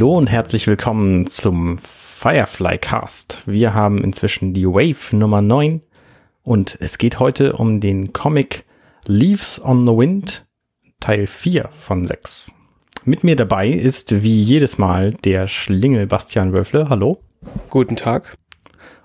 [0.00, 3.42] Hallo und herzlich willkommen zum Firefly Cast.
[3.44, 5.82] Wir haben inzwischen die Wave Nummer 9
[6.42, 8.64] und es geht heute um den Comic
[9.04, 10.46] Leaves on the Wind
[11.00, 12.54] Teil 4 von 6.
[13.04, 16.88] Mit mir dabei ist wie jedes Mal der Schlingel Bastian Wölfle.
[16.88, 17.20] Hallo.
[17.68, 18.38] Guten Tag.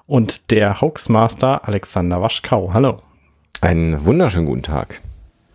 [0.06, 2.74] Und der Hoaxmaster Alexander Waschkau.
[2.74, 3.00] Hallo.
[3.60, 5.02] Einen wunderschönen guten Tag.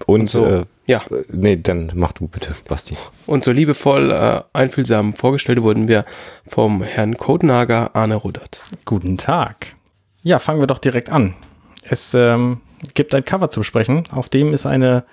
[0.07, 1.03] Und, Und so, äh, ja.
[1.31, 2.97] nee, dann mach du bitte, Basti.
[3.27, 6.05] Und so liebevoll äh, einfühlsam vorgestellt wurden wir
[6.47, 8.63] vom Herrn Codenager Arne Rudert.
[8.85, 9.77] Guten Tag.
[10.23, 11.35] Ja, fangen wir doch direkt an.
[11.83, 12.61] Es ähm,
[12.95, 15.05] gibt ein Cover zu besprechen, auf dem ist eine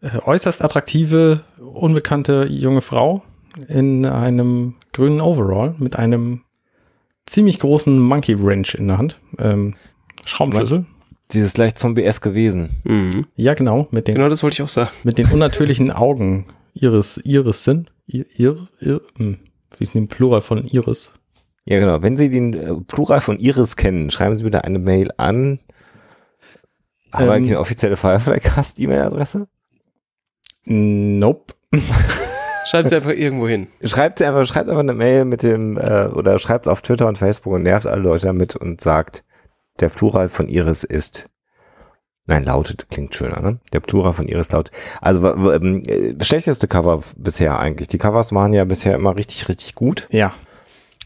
[0.00, 3.22] äh, äußerst attraktive, unbekannte junge Frau
[3.68, 6.42] in einem grünen Overall mit einem
[7.26, 9.20] ziemlich großen Monkey Wrench in der Hand.
[9.38, 9.74] Ähm,
[10.24, 10.86] Schraubenschlüssel.
[11.32, 12.70] Dieses leicht Zombie-S gewesen.
[12.84, 13.26] Mhm.
[13.36, 14.90] Ja, genau, mit den, Genau das wollte ich auch sagen.
[15.04, 17.92] mit den unnatürlichen Augen ihres Iris sind.
[18.06, 19.38] Ir, ir, ir, hm,
[19.78, 21.12] wie ist denn Plural von Iris?
[21.64, 22.02] Ja, genau.
[22.02, 25.60] Wenn Sie den äh, Plural von Iris kennen, schreiben Sie bitte eine Mail an.
[27.12, 27.44] Aber Ähm.
[27.44, 29.46] keine offizielle Firefly-Cast-E-Mail-Adresse?
[30.64, 31.54] Nope.
[32.66, 33.68] Schreibt sie einfach irgendwo hin.
[33.82, 37.08] Schreibt sie einfach, schreibt einfach eine Mail mit dem, äh, oder schreibt es auf Twitter
[37.08, 39.24] und Facebook und nervt alle Leute damit und sagt,
[39.80, 41.26] der Plural von Iris ist,
[42.26, 43.58] nein, lautet, klingt schöner, ne?
[43.72, 47.88] Der Plural von Iris lautet, also, ähm, äh, schlechteste Cover bisher eigentlich.
[47.88, 50.06] Die Covers waren ja bisher immer richtig, richtig gut.
[50.10, 50.32] Ja,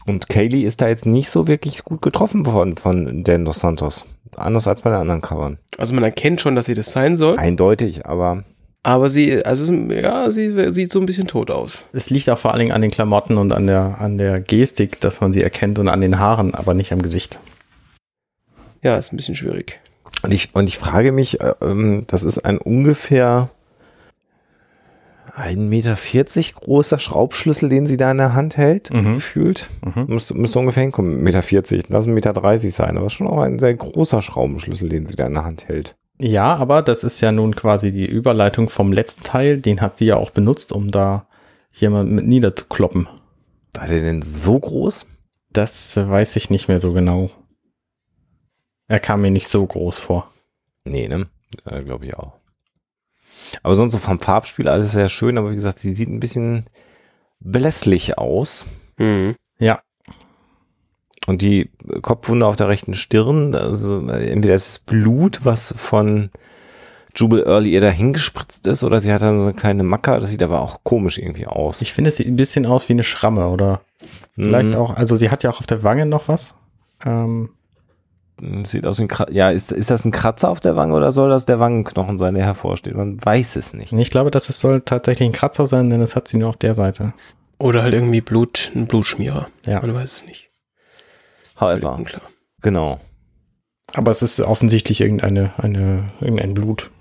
[0.05, 4.05] Und Kaylee ist da jetzt nicht so wirklich gut getroffen worden von Dan Dos Santos.
[4.35, 5.57] Anders als bei den anderen Covern.
[5.77, 8.43] Also man erkennt schon, dass sie das sein soll, Eindeutig, aber
[8.83, 11.85] aber sie, also ja, sie sieht so ein bisschen tot aus.
[11.91, 14.99] Es liegt auch vor allen Dingen an den Klamotten und an der, an der Gestik,
[15.01, 17.39] dass man sie erkennt und an den Haaren, aber nicht am Gesicht.
[18.85, 19.79] Ja, ist ein bisschen schwierig.
[20.23, 23.49] und ich, und ich frage mich, äh, ähm, das ist ein ungefähr
[25.37, 25.95] 1,40 Meter
[26.61, 29.15] großer Schraubschlüssel, den sie da in der Hand hält, Mhm.
[29.15, 29.69] gefühlt.
[29.83, 30.05] Mhm.
[30.07, 33.39] Müsste, müsste ungefähr hinkommen, 1,40 Meter, lass 1,30 Meter sein, aber es ist schon auch
[33.41, 35.95] ein sehr großer Schraubenschlüssel, den sie da in der Hand hält.
[36.19, 39.57] Ja, aber das ist ja nun quasi die Überleitung vom letzten Teil.
[39.59, 41.27] Den hat sie ja auch benutzt, um da
[41.73, 43.09] jemand mit niederzukloppen.
[43.73, 45.05] War der denn so groß?
[45.51, 47.31] Das weiß ich nicht mehr so genau.
[48.87, 50.31] Er kam mir nicht so groß vor.
[50.85, 51.27] Nee, ne?
[51.65, 52.33] Äh, Glaube ich auch.
[53.63, 56.65] Aber sonst so vom Farbspiel alles sehr schön, aber wie gesagt, sie sieht ein bisschen
[57.39, 58.65] blässlich aus.
[58.97, 59.35] Mhm.
[59.59, 59.81] Ja,
[61.27, 61.69] Und die
[62.01, 66.29] Kopfwunde auf der rechten Stirn, also äh, entweder ist es Blut, was von
[67.15, 70.29] Jubal Early ihr dahin gespritzt ist, oder sie hat dann so eine kleine Macke, das
[70.29, 71.81] sieht aber auch komisch irgendwie aus.
[71.81, 73.81] ich finde, es sieht ein bisschen aus wie eine Schramme oder
[74.35, 74.75] vielleicht Mhm.
[74.75, 76.55] auch, also sie hat ja auch auf der Wange noch was.
[77.05, 77.51] Ähm,
[78.65, 79.31] Sieht aus wie ein Kratzer.
[79.33, 82.35] Ja, ist, ist das ein Kratzer auf der Wange oder soll das der Wangenknochen sein,
[82.35, 82.95] der hervorsteht?
[82.95, 83.93] Man weiß es nicht.
[83.93, 86.57] ich glaube, das ist- soll tatsächlich ein Kratzer sein, denn das hat sie nur auf
[86.57, 87.13] der Seite.
[87.59, 89.47] Oder halt irgendwie Blut, ein Blutschmierer.
[89.65, 89.79] Ja.
[89.79, 90.49] Man weiß es nicht.
[91.59, 92.23] However, unklar.
[92.61, 92.99] genau.
[93.93, 96.91] Aber es ist offensichtlich irgendeine, eine, irgendein Blut.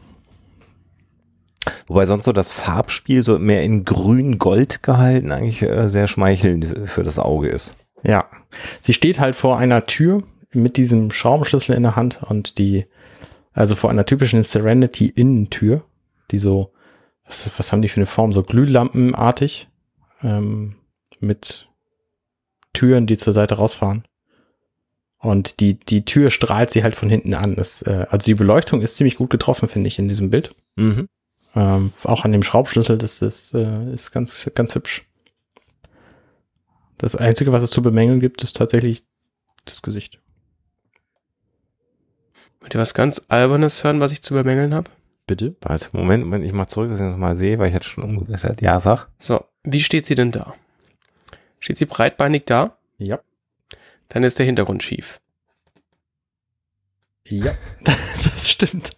[1.86, 7.02] Wobei sonst so das Farbspiel so mehr in grün-gold gehalten eigentlich äh, sehr schmeichelnd für
[7.02, 7.74] das Auge ist.
[8.02, 8.26] Ja,
[8.80, 10.22] sie steht halt vor einer Tür
[10.54, 12.86] mit diesem Schraubenschlüssel in der Hand und die,
[13.52, 15.84] also vor einer typischen Serenity-Innentür,
[16.30, 16.72] die so,
[17.26, 18.32] was, was haben die für eine Form?
[18.32, 19.68] So Glühlampenartig,
[20.22, 20.76] ähm,
[21.20, 21.68] mit
[22.72, 24.04] Türen, die zur Seite rausfahren.
[25.18, 27.54] Und die, die Tür strahlt sie halt von hinten an.
[27.54, 30.54] Das, äh, also die Beleuchtung ist ziemlich gut getroffen, finde ich, in diesem Bild.
[30.76, 31.08] Mhm.
[31.56, 35.06] Ähm, auch an dem Schraubschlüssel, das, das äh, ist ganz, ganz hübsch.
[36.98, 39.04] Das Einzige, was es zu bemängeln gibt, ist tatsächlich
[39.64, 40.20] das Gesicht.
[42.64, 44.90] Wollt ihr was ganz Albernes hören, was ich zu bemängeln habe?
[45.26, 45.54] Bitte?
[45.60, 48.04] Warte, Moment, Moment, ich mach zurück, dass ich das mal sehe, weil ich hatte schon
[48.04, 48.62] umgeblättert.
[48.62, 49.08] Ja, sag.
[49.18, 50.54] So, wie steht sie denn da?
[51.60, 52.78] Steht sie breitbeinig da?
[52.96, 53.20] Ja.
[54.08, 55.20] Dann ist der Hintergrund schief.
[57.28, 57.52] Ja.
[57.84, 58.92] das stimmt.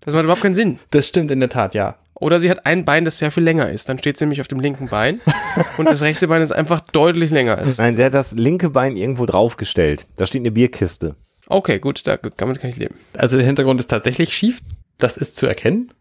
[0.00, 0.78] Das macht überhaupt keinen Sinn.
[0.88, 1.98] Das stimmt in der Tat, ja.
[2.14, 3.90] Oder sie hat ein Bein, das sehr viel länger ist.
[3.90, 5.20] Dann steht sie nämlich auf dem linken Bein
[5.76, 7.80] und das rechte Bein ist einfach deutlich länger ist.
[7.80, 10.06] Nein, sie hat das linke Bein irgendwo draufgestellt.
[10.16, 11.16] Da steht eine Bierkiste.
[11.48, 12.96] Okay, gut, da, damit kann ich leben.
[13.16, 14.60] Also der Hintergrund ist tatsächlich schief.
[14.98, 15.92] Das ist zu erkennen,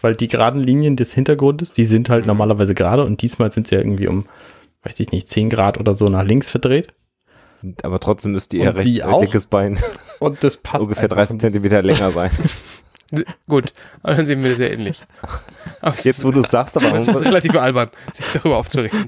[0.00, 3.76] weil die geraden Linien des Hintergrundes, die sind halt normalerweise gerade und diesmal sind sie
[3.76, 4.26] ja irgendwie um,
[4.82, 6.92] weiß ich nicht, 10 Grad oder so nach links verdreht.
[7.82, 9.78] Aber trotzdem müsste ihr recht dickes Bein
[10.18, 12.30] Und das passt ungefähr einfach 30 Zentimeter länger sein.
[13.46, 13.72] Gut,
[14.02, 15.02] aber dann sehen wir das sehr ähnlich.
[15.80, 19.04] Aber es Jetzt, wo du es sagst, aber, es ist relativ albern, sich darüber aufzuregen.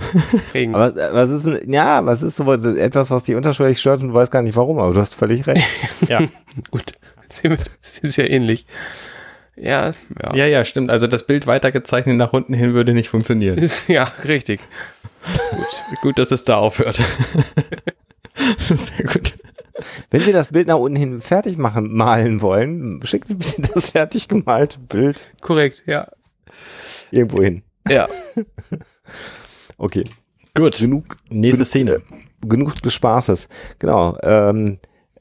[0.52, 0.74] Regen.
[0.74, 4.08] aber äh, was ist denn, ja, was ist so etwas, was dich unterschwellig stört und
[4.08, 5.64] du weißt gar nicht warum, aber du hast völlig recht.
[6.08, 6.18] Ja.
[6.72, 6.92] Gut,
[7.28, 8.66] sehen wir, das ist ja ähnlich.
[9.54, 10.34] Ja, ja.
[10.34, 10.90] Ja, ja, stimmt.
[10.90, 13.56] Also das Bild weitergezeichnet nach unten hin würde nicht funktionieren.
[13.56, 14.60] Ist, ja, richtig.
[15.50, 16.00] gut.
[16.02, 17.00] gut, dass es da aufhört.
[18.58, 19.34] Sehr gut.
[20.10, 23.90] Wenn Sie das Bild nach unten hin fertig machen, malen wollen, schicken Sie bitte das
[23.90, 25.28] fertig gemalte Bild.
[25.40, 26.08] Korrekt, ja.
[27.10, 27.62] Irgendwo hin.
[27.88, 28.08] Ja.
[29.78, 30.04] okay.
[30.54, 30.78] Gut.
[30.78, 31.16] Genug.
[31.30, 31.94] Nächste Szene.
[31.94, 32.00] Äh,
[32.46, 33.48] genug des Spaßes.
[33.78, 34.16] Genau.
[34.22, 34.78] Ähm,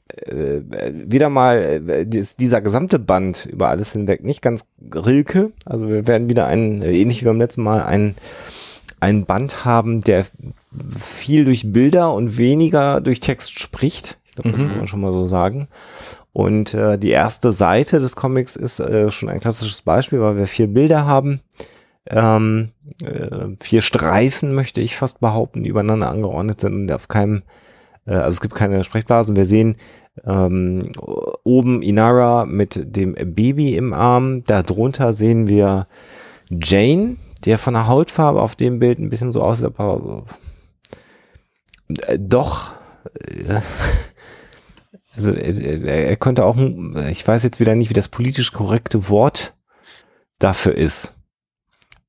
[0.08, 0.60] äh,
[0.92, 4.64] wieder mal äh, dieser gesamte Band über alles hinweg nicht ganz
[4.94, 5.52] Rilke.
[5.64, 8.14] Also wir werden wieder einen, äh, ähnlich wie beim letzten Mal, einen,
[9.00, 10.26] einen Band haben, der
[10.98, 14.18] viel durch Bilder und weniger durch Text spricht.
[14.34, 14.68] Ich glaube, das mhm.
[14.68, 15.68] kann man schon mal so sagen.
[16.32, 20.48] Und äh, die erste Seite des Comics ist äh, schon ein klassisches Beispiel, weil wir
[20.48, 21.40] vier Bilder haben.
[22.10, 22.70] Ähm,
[23.00, 27.44] äh, vier Streifen, möchte ich fast behaupten, die übereinander angeordnet sind und auf keinem,
[28.06, 29.36] äh, also es gibt keine Sprechblasen.
[29.36, 29.76] Wir sehen
[30.26, 30.90] ähm,
[31.44, 34.42] oben Inara mit dem Baby im Arm.
[34.42, 35.86] Darunter sehen wir
[36.50, 40.24] Jane, der von der Hautfarbe auf dem Bild ein bisschen so aussieht, aber
[42.08, 42.72] äh, doch.
[45.14, 46.56] Äh, also er, er könnte auch,
[47.10, 49.54] ich weiß jetzt wieder nicht, wie das politisch korrekte Wort
[50.38, 51.14] dafür ist.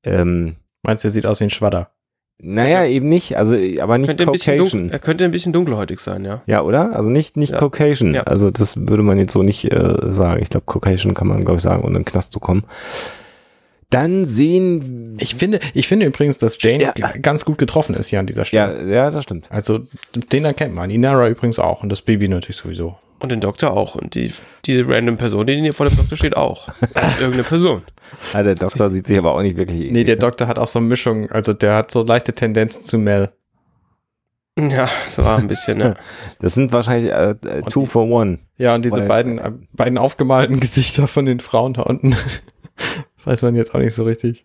[0.04, 1.90] Ähm, Meinst du, er sieht aus wie ein Schwadder?
[2.38, 4.90] Naja, eben nicht, also aber nicht könnte Caucasian.
[4.90, 6.42] er könnte ein bisschen dunkelhäutig sein, ja.
[6.46, 6.94] Ja, oder?
[6.94, 7.58] Also nicht nicht ja.
[7.58, 8.12] Caucasian.
[8.12, 8.24] Ja.
[8.24, 10.42] Also das würde man jetzt so nicht äh, sagen.
[10.42, 12.64] Ich glaube, Caucasian kann man, glaube ich, sagen, ohne in den Knast zu kommen.
[13.90, 15.16] Dann sehen.
[15.20, 17.12] Ich finde, ich finde übrigens, dass Jane ja.
[17.22, 18.84] ganz gut getroffen ist hier an dieser Stelle.
[18.84, 19.50] Ja, ja, das stimmt.
[19.50, 19.80] Also
[20.32, 20.90] den erkennt man.
[20.90, 22.96] Inara übrigens auch und das Baby natürlich sowieso.
[23.18, 23.94] Und den Doktor auch.
[23.94, 24.32] Und die,
[24.64, 26.68] diese random Person, die hier vor dem Doktor steht, auch.
[27.20, 27.82] Irgendeine Person.
[28.34, 29.90] Ja, der Doktor sieht sich aber auch nicht wirklich.
[29.90, 31.30] Nee, der Doktor hat auch so eine Mischung.
[31.30, 33.30] Also der hat so leichte Tendenzen zu Mel.
[34.58, 35.96] Ja, so war ein bisschen, ne?
[36.40, 38.38] Das sind wahrscheinlich äh, äh two die, for one.
[38.56, 42.16] Ja, und diese Weil, beiden, äh, beiden aufgemalten Gesichter von den Frauen da unten.
[43.26, 44.44] Weiß man jetzt auch nicht so richtig.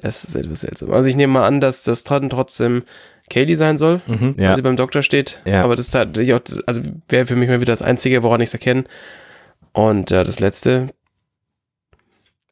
[0.00, 0.92] Das ist etwas seltsam.
[0.92, 2.82] Also ich nehme mal an, dass das trotzdem
[3.30, 4.34] Kaylee sein soll, mhm.
[4.38, 4.50] ja.
[4.50, 5.40] weil sie beim Doktor steht.
[5.46, 5.64] Ja.
[5.64, 8.48] Aber das ist tatsächlich auch, also wäre für mich mal wieder das Einzige, woran ich
[8.48, 8.84] es erkenne.
[9.72, 10.88] Und äh, das Letzte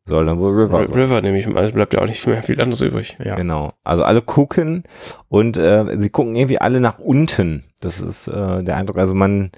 [0.05, 0.83] soll dann wohl River.
[0.83, 3.17] R River nehme ich mal, also bleibt ja auch nicht mehr viel anderes übrig.
[3.23, 3.35] Ja.
[3.35, 3.73] Genau.
[3.85, 4.85] Also alle gucken
[5.29, 7.65] und äh, sie gucken irgendwie alle nach unten.
[7.81, 8.99] Das ist äh, der Eindruck.
[8.99, 9.51] Also man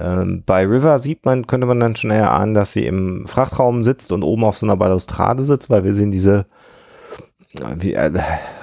[0.00, 4.12] äh, bei River sieht man, könnte man dann schnell erahnen, dass sie im Frachtraum sitzt
[4.12, 6.46] und oben auf so einer Balustrade sitzt, weil wir sehen diese
[7.76, 8.12] wie, äh,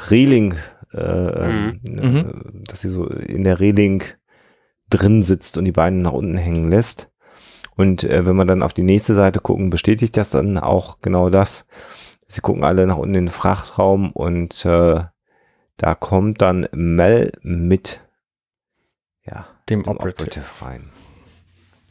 [0.09, 0.55] Reling
[0.93, 1.79] äh, mhm.
[1.85, 2.63] äh, mhm.
[2.67, 4.03] dass sie so in der Reling
[4.89, 7.11] drin sitzt und die Beine nach unten hängen lässt.
[7.75, 11.29] Und äh, wenn wir dann auf die nächste Seite gucken, bestätigt das dann auch genau
[11.29, 11.67] das.
[12.25, 15.01] Sie gucken alle nach unten in den Frachtraum und äh,
[15.77, 18.01] da kommt dann Mel mit
[19.25, 20.39] ja, dem, dem Operative.
[20.39, 20.89] Operative rein.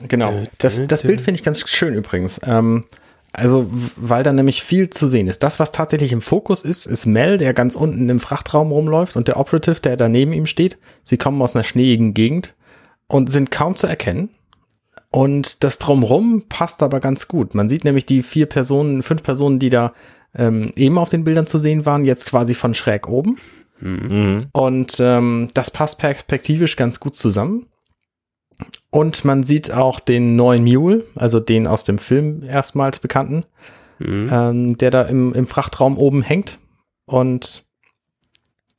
[0.01, 0.45] Genau.
[0.59, 2.41] Das, das Bild finde ich ganz schön übrigens.
[2.45, 2.85] Ähm,
[3.33, 5.43] also, weil da nämlich viel zu sehen ist.
[5.43, 9.29] Das, was tatsächlich im Fokus ist, ist Mel, der ganz unten im Frachtraum rumläuft und
[9.29, 10.79] der Operative, der da neben ihm steht.
[11.03, 12.55] Sie kommen aus einer schneeigen Gegend
[13.09, 14.31] und sind kaum zu erkennen.
[15.11, 17.55] Und das Drumrum passt aber ganz gut.
[17.55, 19.93] Man sieht nämlich die vier Personen, fünf Personen, die da
[20.35, 23.39] ähm, eben auf den Bildern zu sehen waren, jetzt quasi von schräg oben.
[23.81, 24.47] Mhm.
[24.53, 27.67] Und ähm, das passt perspektivisch ganz gut zusammen.
[28.91, 33.45] Und man sieht auch den neuen Mule, also den aus dem Film erstmals bekannten,
[33.99, 34.31] mhm.
[34.33, 36.59] ähm, der da im, im Frachtraum oben hängt.
[37.05, 37.65] Und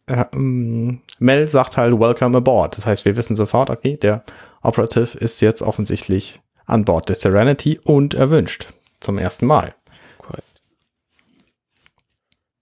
[0.07, 2.77] äh, Mel sagt halt Welcome aboard.
[2.77, 4.23] Das heißt, wir wissen sofort, okay, der
[4.61, 8.73] Operative ist jetzt offensichtlich an Bord der Serenity und erwünscht.
[8.99, 9.75] Zum ersten Mal.
[10.19, 10.39] Cool.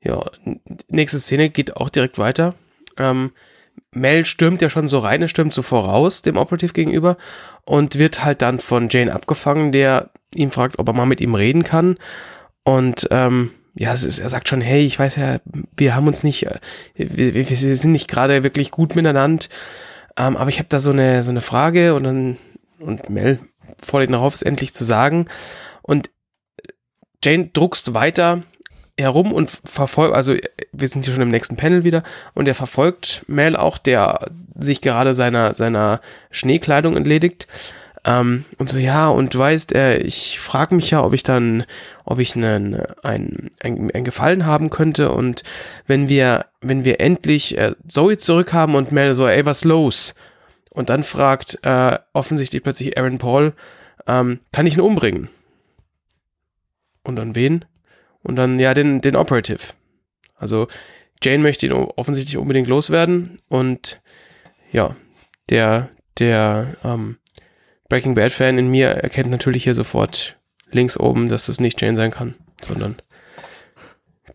[0.01, 0.23] Ja,
[0.87, 2.53] nächste Szene geht auch direkt weiter.
[2.97, 3.31] Ähm,
[3.95, 7.17] Mel stürmt ja schon so rein, er stürmt so voraus dem Operative gegenüber
[7.65, 11.35] und wird halt dann von Jane abgefangen, der ihn fragt, ob er mal mit ihm
[11.35, 11.97] reden kann.
[12.63, 15.39] Und ähm, ja, ist, er sagt schon, hey, ich weiß ja,
[15.75, 16.59] wir haben uns nicht, äh,
[16.95, 19.45] wir, wir sind nicht gerade wirklich gut miteinander,
[20.17, 22.37] ähm, aber ich habe da so eine, so eine Frage und dann,
[22.79, 23.39] und Mel
[23.83, 25.27] fordert ihn darauf, es endlich zu sagen.
[25.81, 26.09] Und
[27.23, 28.43] Jane druckst weiter
[28.97, 30.35] herum und verfolgt, also
[30.71, 34.81] wir sind hier schon im nächsten Panel wieder und er verfolgt Mel auch, der sich
[34.81, 35.99] gerade seiner, seiner
[36.31, 37.47] Schneekleidung entledigt.
[38.05, 41.65] Ähm, und so, ja, und du weißt, äh, ich frage mich ja, ob ich dann,
[42.05, 45.43] ob ich einen, ein, ein, ein Gefallen haben könnte und
[45.87, 50.13] wenn wir, wenn wir endlich äh, Zoe zurückhaben und Mel so, ey, was los?
[50.69, 53.53] Und dann fragt äh, offensichtlich plötzlich Aaron Paul,
[54.07, 55.29] ähm, kann ich ihn umbringen?
[57.03, 57.65] Und dann wen?
[58.25, 59.73] Und dann ja den, den Operative.
[60.35, 60.67] Also
[61.23, 64.01] Jane möchte ihn offensichtlich unbedingt loswerden und
[64.71, 64.95] ja,
[65.49, 65.89] der,
[66.19, 67.17] der ähm,
[67.89, 70.37] Breaking Bad Fan in mir erkennt natürlich hier sofort
[70.71, 72.95] links oben, dass das nicht Jane sein kann, sondern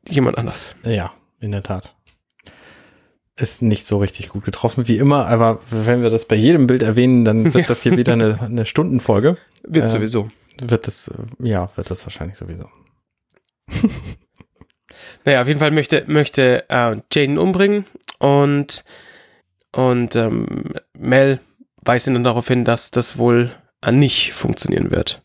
[0.09, 0.77] jemand anders.
[0.85, 1.97] Ja, in der Tat.
[3.37, 6.83] Ist nicht so richtig gut getroffen, wie immer, aber wenn wir das bei jedem Bild
[6.83, 9.37] erwähnen, dann wird das hier wieder eine, eine Stundenfolge.
[9.63, 10.31] Wird Ähm, sowieso.
[10.61, 12.69] Wird das, äh, ja, wird das wahrscheinlich sowieso.
[15.25, 17.85] Naja, auf jeden Fall möchte, möchte äh, Jaden umbringen
[18.19, 18.85] und,
[19.73, 21.41] und ähm, Mel
[21.85, 23.51] weist ihn dann darauf hin, dass das wohl
[23.83, 25.23] äh, nicht funktionieren wird.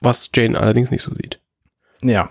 [0.00, 1.40] Was Jane allerdings nicht so sieht.
[2.02, 2.30] Ja.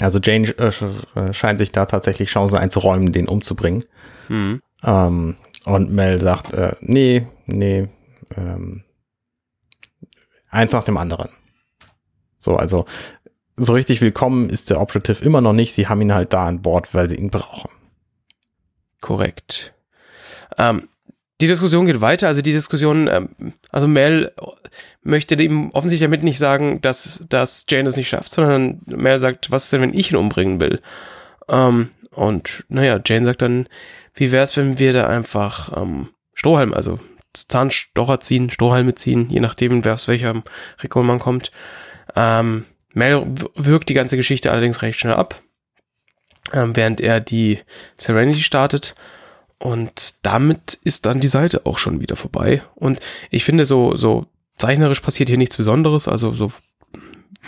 [0.00, 0.72] Also Jane äh,
[1.18, 3.84] äh, scheint sich da tatsächlich Chancen einzuräumen, den umzubringen.
[4.28, 4.62] Mhm.
[4.84, 7.88] Ähm, und Mel sagt, äh, nee, nee,
[8.36, 8.84] ähm,
[10.50, 11.30] eins nach dem anderen.
[12.38, 12.86] So, also
[13.58, 15.74] so richtig willkommen ist der Operative immer noch nicht.
[15.74, 17.70] Sie haben ihn halt da an Bord, weil sie ihn brauchen.
[19.00, 19.74] Korrekt.
[20.56, 20.88] Ähm,
[21.40, 22.28] die Diskussion geht weiter.
[22.28, 23.28] Also die Diskussion, ähm,
[23.70, 24.32] also Mel
[25.02, 29.50] möchte ihm offensichtlich damit nicht sagen, dass, dass Jane es nicht schafft, sondern Mel sagt,
[29.50, 30.80] was ist denn, wenn ich ihn umbringen will?
[31.48, 33.68] Ähm, und naja, Jane sagt dann,
[34.14, 36.98] wie wäre es, wenn wir da einfach ähm, Strohhalm, also
[37.34, 40.42] Zahnstocher ziehen, Strohhalme ziehen, je nachdem, wer aus welcher
[40.82, 41.50] Region man kommt.
[42.16, 45.40] Ähm, Mel wirkt die ganze Geschichte allerdings recht schnell ab,
[46.52, 47.60] ähm, während er die
[47.96, 48.94] Serenity startet.
[49.58, 52.62] Und damit ist dann die Seite auch schon wieder vorbei.
[52.74, 54.26] Und ich finde, so, so
[54.56, 56.06] zeichnerisch passiert hier nichts Besonderes.
[56.06, 56.52] Also so,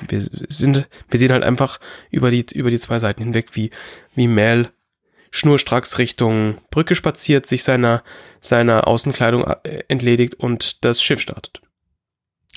[0.08, 1.78] wir sind, wir sehen halt einfach
[2.10, 3.70] über die, über die zwei Seiten hinweg, wie,
[4.14, 4.68] wie Mel
[5.30, 8.02] schnurstracks Richtung Brücke spaziert, sich seiner,
[8.40, 11.62] seiner Außenkleidung äh, entledigt und das Schiff startet.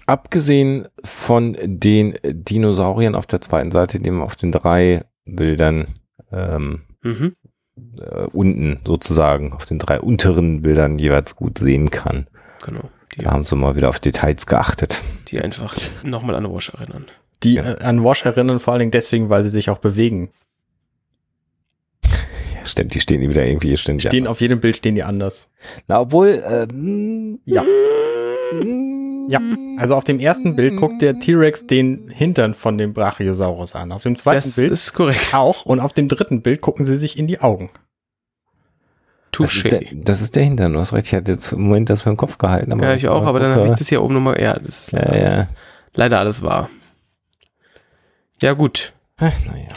[0.05, 5.87] Abgesehen von den Dinosauriern auf der zweiten Seite, die man auf den drei Bildern
[6.31, 7.35] ähm, Mhm.
[7.99, 12.27] äh, unten sozusagen, auf den drei unteren Bildern jeweils gut sehen kann.
[12.65, 12.89] Genau.
[13.15, 14.99] Die, Da haben sie mal wieder auf Details geachtet.
[15.27, 17.05] die einfach nochmal an Wash erinnern.
[17.43, 17.73] Die Ja.
[17.73, 20.31] äh, an Wash erinnern vor allen Dingen deswegen, weil sie sich auch bewegen.
[22.03, 24.31] Ja, stimmt, die stehen die wieder irgendwie ständig Stehen anders.
[24.31, 25.49] auf jedem Bild stehen die anders.
[25.87, 27.63] Na, obwohl, ähm, Ja.
[29.29, 29.39] Ja,
[29.77, 33.91] also auf dem ersten Bild guckt der T-Rex den Hintern von dem Brachiosaurus an.
[33.91, 35.33] Auf dem zweiten Das Bild ist korrekt.
[35.33, 37.69] auch und auf dem dritten Bild gucken sie sich in die Augen.
[39.31, 40.03] das, ist der, Touché.
[40.03, 42.17] das ist der Hintern, du hast recht, ich hatte jetzt im Moment das für den
[42.17, 42.77] Kopf gehalten.
[42.81, 44.39] Ja, ich auch, aber dann habe ich das hier oben nochmal.
[44.41, 45.23] Ja, das ist leider, Ja, ja.
[45.23, 45.47] Alles,
[45.95, 46.69] leider alles wahr.
[48.41, 48.93] Ja, gut.
[49.17, 49.69] Ach, naja,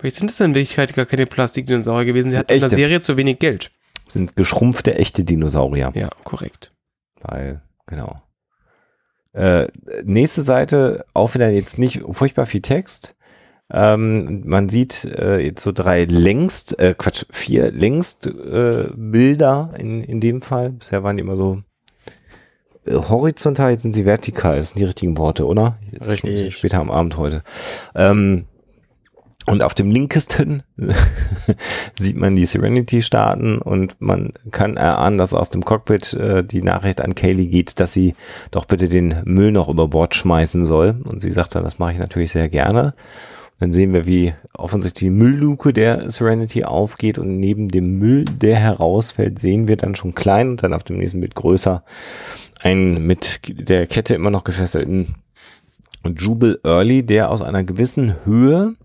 [0.00, 2.30] Vielleicht sind es in Wirklichkeit gar keine Plastikdinosaurier gewesen.
[2.30, 2.68] Sie hatten in der.
[2.70, 3.70] Serie zu wenig Geld.
[4.08, 5.92] sind geschrumpfte echte Dinosaurier.
[5.94, 6.72] Ja, korrekt.
[7.20, 8.22] Weil, genau.
[9.32, 9.68] Äh,
[10.04, 13.14] nächste Seite, auch wieder jetzt nicht furchtbar viel Text.
[13.72, 20.02] Ähm, man sieht äh, jetzt so drei längst, äh, Quatsch, vier längst äh, Bilder in,
[20.02, 20.70] in dem Fall.
[20.70, 21.62] Bisher waren die immer so
[22.84, 24.56] äh, horizontal, jetzt sind sie vertikal.
[24.56, 25.78] Das sind die richtigen Worte, oder?
[25.92, 26.56] Jetzt Richtig.
[26.56, 27.42] Später am Abend heute.
[27.94, 28.46] Ähm,
[29.50, 30.62] und auf dem linkesten
[31.98, 36.62] sieht man die Serenity starten und man kann erahnen, dass aus dem Cockpit äh, die
[36.62, 38.14] Nachricht an Kaylee geht, dass sie
[38.52, 41.00] doch bitte den Müll noch über Bord schmeißen soll.
[41.02, 42.94] Und sie sagt dann, das mache ich natürlich sehr gerne.
[43.58, 48.56] Dann sehen wir, wie offensichtlich die Müllluke der Serenity aufgeht und neben dem Müll, der
[48.56, 51.82] herausfällt, sehen wir dann schon klein und dann auf dem nächsten Bild größer
[52.60, 55.16] einen mit der Kette immer noch gefesselten
[56.06, 58.76] Jubel Early, der aus einer gewissen Höhe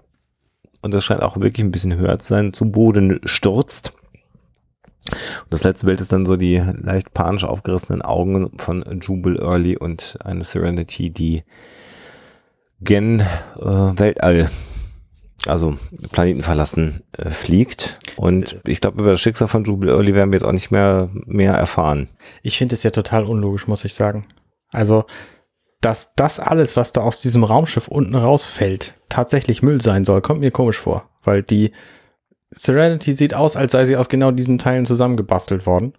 [0.86, 3.94] und das scheint auch wirklich ein bisschen höher zu sein, zu Boden stürzt.
[5.10, 9.78] Und das letzte Bild ist dann so die leicht panisch aufgerissenen Augen von Jubel Early
[9.78, 11.44] und eine Serenity, die
[12.82, 13.26] gen äh,
[13.66, 14.52] Weltall,
[15.48, 15.76] also
[16.12, 17.98] Planeten verlassen, äh, fliegt.
[18.16, 21.10] Und ich glaube, über das Schicksal von Jubel Early werden wir jetzt auch nicht mehr,
[21.26, 22.10] mehr erfahren.
[22.44, 24.28] Ich finde es ja total unlogisch, muss ich sagen.
[24.70, 25.06] Also,
[25.86, 30.40] dass das alles, was da aus diesem Raumschiff unten rausfällt, tatsächlich Müll sein soll, kommt
[30.42, 31.08] mir komisch vor.
[31.24, 31.72] Weil die
[32.50, 35.94] Serenity sieht aus, als sei sie aus genau diesen Teilen zusammengebastelt worden.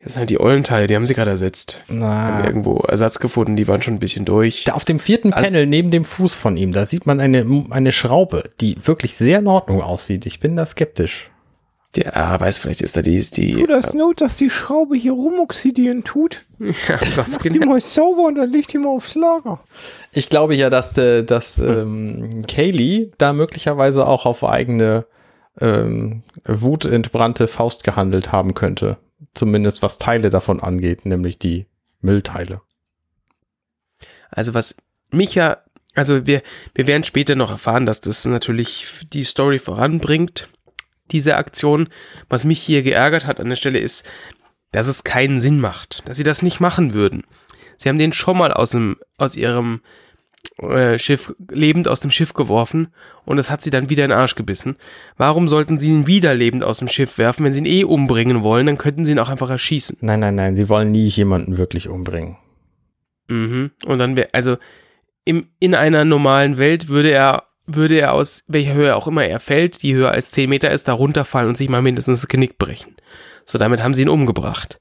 [0.00, 1.82] Das sind halt die Eulenteile, die haben sie gerade ersetzt.
[1.88, 4.64] Haben Na, irgendwo Ersatz gefunden, die waren schon ein bisschen durch.
[4.64, 7.44] da auf dem vierten Alles- Panel neben dem Fuß von ihm, da sieht man eine,
[7.70, 10.24] eine Schraube, die wirklich sehr in Ordnung aussieht.
[10.26, 11.30] Ich bin da skeptisch.
[11.96, 16.42] Der, ah, weiß, vielleicht ist da die, die Not, dass die Schraube hier rumoxidieren tut.
[16.58, 19.60] ja, Gott, mal sauber und dann legt die mal aufs Lager.
[20.12, 25.06] Ich glaube ja, dass, äh, dass ähm, Kaylee da möglicherweise auch auf eigene
[25.60, 28.98] ähm, wutentbrannte Faust gehandelt haben könnte.
[29.34, 31.66] Zumindest was Teile davon angeht, nämlich die
[32.00, 32.60] Müllteile.
[34.30, 34.76] Also was
[35.10, 35.58] mich ja,
[35.94, 36.42] also wir,
[36.74, 40.48] wir werden später noch erfahren, dass das natürlich die Story voranbringt,
[41.12, 41.88] diese Aktion.
[42.28, 44.08] Was mich hier geärgert hat an der Stelle ist,
[44.72, 47.24] dass es keinen Sinn macht, dass sie das nicht machen würden.
[47.76, 49.80] Sie haben den schon mal aus, dem, aus ihrem
[50.58, 52.88] äh, Schiff lebend aus dem Schiff geworfen
[53.24, 54.76] und es hat sie dann wieder in den Arsch gebissen.
[55.16, 57.44] Warum sollten sie ihn wieder lebend aus dem Schiff werfen?
[57.44, 59.98] Wenn sie ihn eh umbringen wollen, dann könnten sie ihn auch einfach erschießen.
[60.00, 62.36] Nein, nein, nein, sie wollen nie jemanden wirklich umbringen.
[63.28, 63.70] Mhm.
[63.86, 64.56] Und dann wäre, also
[65.24, 69.40] im, in einer normalen Welt würde er, würde er aus welcher Höhe auch immer er
[69.40, 72.58] fällt, die höher als 10 Meter ist, da runterfallen und sich mal mindestens das Genick
[72.58, 72.96] brechen.
[73.44, 74.80] So, damit haben sie ihn umgebracht.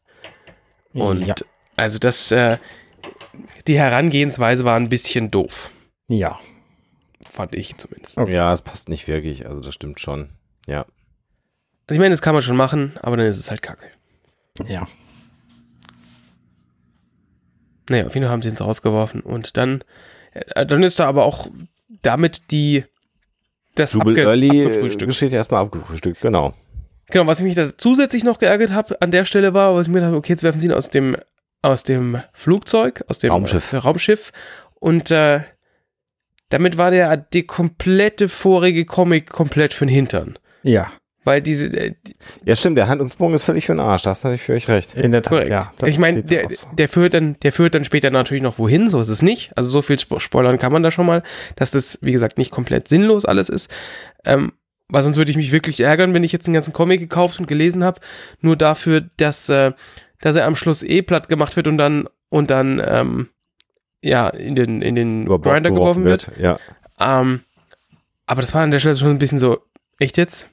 [0.94, 1.36] Und ja.
[1.75, 2.58] also das, äh,
[3.67, 5.70] die Herangehensweise war ein bisschen doof.
[6.08, 6.39] Ja.
[7.29, 8.17] Fand ich zumindest.
[8.17, 8.34] Okay.
[8.34, 9.46] Ja, es passt nicht wirklich.
[9.46, 10.29] Also das stimmt schon.
[10.65, 10.86] Ja.
[11.88, 13.88] Also ich meine, das kann man schon machen, aber dann ist es halt kacke.
[14.65, 14.88] Ja.
[17.89, 19.84] Naja, auf jeden Fall haben sie ins rausgeworfen und dann,
[20.34, 21.48] äh, dann ist da aber auch
[22.01, 22.84] damit die
[23.75, 25.08] das Jubel abge Early abgefrühstückt.
[25.08, 26.53] Geschichte erstmal abgefrühstückt, genau.
[27.10, 30.01] Genau, was mich da zusätzlich noch geärgert habe an der Stelle war, was ich mir
[30.01, 31.15] dachte, okay, jetzt werfen sie ihn aus dem
[31.62, 33.74] aus dem Flugzeug, aus dem Raumschiff.
[33.74, 34.32] äh, Raumschiff
[34.75, 35.41] und äh,
[36.50, 40.38] damit war der die komplette vorige Comic komplett für den Hintern.
[40.63, 40.91] Ja,
[41.27, 41.93] Weil diese, äh,
[42.46, 44.03] Ja, stimmt, der Handlungsbogen ist völlig für den Arsch.
[44.03, 44.93] Da hast du natürlich für euch recht.
[44.96, 45.50] in der Tat, Korrekt.
[45.50, 45.74] ja.
[45.77, 46.67] das ich meine, der, aus.
[46.72, 49.51] der führt dann, der führt dann später natürlich noch wohin, so ist es nicht.
[49.57, 51.24] Also so viel Spo- spoilern kann man da schon mal,
[51.57, 53.69] dass das, wie gesagt, nicht komplett sinnlos alles ist.
[54.24, 54.53] Ähm,
[54.88, 57.48] weil sonst würde ich mich wirklich ärgern, wenn ich jetzt den ganzen Comic gekauft und
[57.48, 58.00] gelesen habe,
[58.39, 59.74] nur dafür, dass, äh,
[60.22, 63.27] dass er am Schluss eh platt gemacht wird und dann und dann ähm,
[64.01, 66.31] ja in den in den Grinder geworfen wird.
[66.39, 66.57] Ja.
[67.01, 67.41] Ähm,
[68.25, 69.60] aber das war an der Stelle schon ein bisschen so,
[70.00, 70.50] echt jetzt?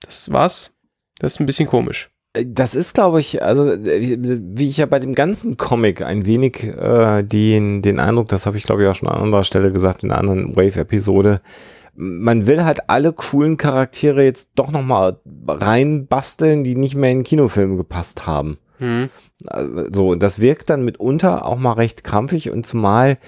[0.00, 0.72] Das war's?
[1.18, 2.10] Das ist ein bisschen komisch.
[2.34, 6.62] Das ist, glaube ich, also äh, wie ich ja bei dem ganzen Comic ein wenig
[6.62, 10.04] äh, den, den Eindruck, das habe ich glaube ich auch schon an anderer Stelle gesagt
[10.04, 11.40] in einer anderen Wave-Episode,
[11.94, 17.76] man will halt alle coolen Charaktere jetzt doch nochmal reinbasteln, die nicht mehr in Kinofilme
[17.76, 18.58] gepasst haben.
[18.78, 19.08] Hm.
[19.46, 23.18] Also, So, und das wirkt dann mitunter auch mal recht krampfig und zumal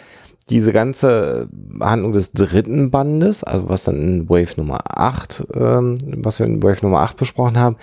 [0.50, 1.48] diese ganze
[1.80, 6.62] Handlung des dritten Bandes, also was dann in Wave Nummer 8, ähm, was wir in
[6.62, 7.76] Wave Nummer 8 besprochen haben,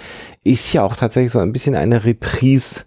[0.43, 2.83] ist ja auch tatsächlich so ein bisschen eine Reprise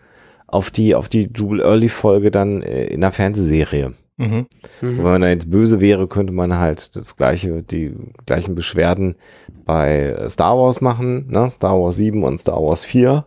[0.47, 3.95] auf die, auf die Jubel Early Folge dann äh, in der Fernsehserie.
[4.21, 4.47] Mhm.
[4.83, 7.95] Und Wenn man da jetzt böse wäre, könnte man halt das gleiche, die
[8.27, 9.14] gleichen Beschwerden
[9.64, 11.49] bei Star Wars machen, ne?
[11.51, 13.25] Star Wars 7 und Star Wars 4.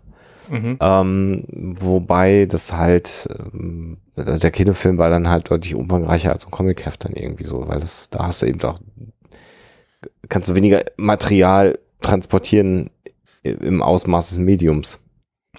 [0.52, 0.78] Mhm.
[0.80, 1.44] Ähm,
[1.80, 7.06] wobei das halt, ähm, also der Kinofilm war dann halt deutlich umfangreicher als ein Comic-Heft
[7.06, 8.80] dann irgendwie so, weil das, da hast du eben auch,
[10.30, 12.90] kannst du weniger Material transportieren
[13.44, 15.00] im Ausmaß des Mediums,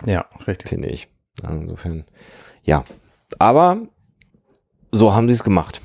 [0.07, 0.69] Ja, richtig.
[0.69, 1.09] finde ich.
[1.43, 2.05] Ja, Insofern,
[2.63, 2.85] ja.
[3.39, 3.83] Aber
[4.93, 5.81] so haben sie es gemacht.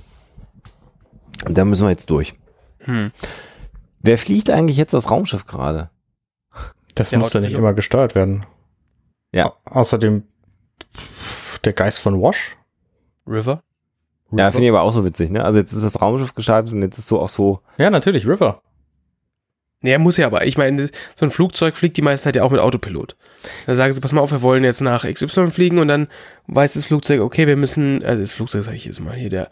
[1.48, 2.36] Und da müssen wir jetzt durch.
[2.80, 3.12] Hm.
[4.02, 5.90] Wer fliegt eigentlich jetzt das Raumschiff gerade?
[6.96, 8.46] Das Der muss ja nicht immer gesteuert werden.
[9.34, 9.48] Ja.
[9.48, 10.24] Au- Außerdem
[11.64, 12.56] der Geist von Wash.
[13.30, 13.64] River?
[14.32, 15.44] Ja, finde ich aber auch so witzig, ne?
[15.44, 18.62] Also jetzt ist das Raumschiff gestartet und jetzt ist so auch so, Ja, natürlich, River.
[19.82, 20.46] Er muss ja aber.
[20.46, 23.16] Ich meine, so ein Flugzeug fliegt die meiste Zeit ja auch mit Autopilot.
[23.66, 26.08] Da sagen sie, pass mal auf, wir wollen jetzt nach XY fliegen und dann
[26.48, 29.50] weiß das Flugzeug, okay, wir müssen, also das Flugzeug sage ich jetzt mal hier, der,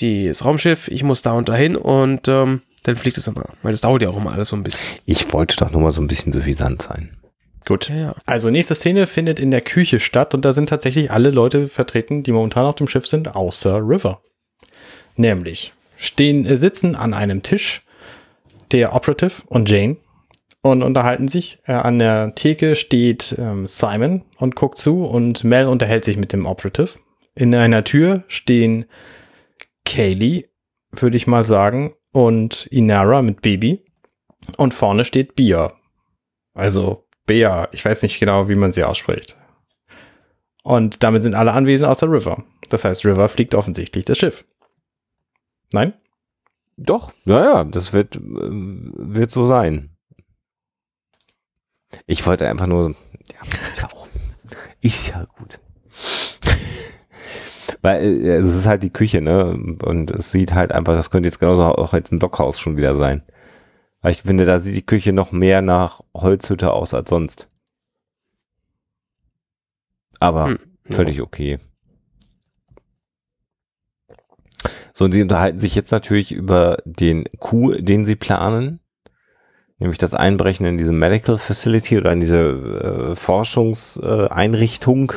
[0.00, 3.50] die, das Raumschiff, ich muss da und dahin und ähm, dann fliegt es aber.
[3.62, 5.00] Weil das dauert ja auch immer alles so ein bisschen.
[5.06, 7.16] ich wollte doch nur mal so ein bisschen suffisant sein.
[7.66, 7.88] Gut.
[7.88, 8.14] Ja, ja.
[8.26, 12.22] Also nächste Szene findet in der Küche statt und da sind tatsächlich alle Leute vertreten,
[12.22, 14.20] die momentan auf dem Schiff sind, außer River.
[15.16, 17.82] Nämlich stehen, äh, sitzen an einem Tisch
[18.72, 19.96] der Operative und Jane
[20.60, 21.58] und unterhalten sich.
[21.64, 26.32] Äh, an der Theke steht ähm, Simon und guckt zu und Mel unterhält sich mit
[26.32, 26.98] dem Operative.
[27.34, 28.86] In einer Tür stehen
[29.84, 30.46] Kaylee,
[30.92, 33.84] würde ich mal sagen, und Inara mit Baby.
[34.56, 35.72] Und vorne steht Bia.
[36.54, 39.36] Also Bea, ich weiß nicht genau, wie man sie ausspricht.
[40.62, 42.42] Und damit sind alle anwesend außer River.
[42.70, 44.44] Das heißt, River fliegt offensichtlich das Schiff.
[45.72, 45.94] Nein?
[46.76, 49.96] Doch, ja, ja, das wird, ähm, wird so sein.
[52.06, 52.94] Ich wollte einfach nur,
[53.32, 54.08] ja, ist ja auch,
[54.80, 55.60] ist ja gut.
[57.82, 59.76] Weil äh, es ist halt die Küche, ne?
[59.82, 62.96] Und es sieht halt einfach, das könnte jetzt genauso auch jetzt ein Blockhaus schon wieder
[62.96, 63.22] sein.
[64.04, 67.48] Weil ich finde, da sieht die Küche noch mehr nach Holzhütte aus als sonst.
[70.20, 70.58] Aber Hm.
[70.90, 71.58] völlig okay.
[74.92, 78.80] So, und sie unterhalten sich jetzt natürlich über den Coup, den sie planen.
[79.78, 85.14] Nämlich das Einbrechen in diese Medical Facility oder in diese äh, Forschungseinrichtung,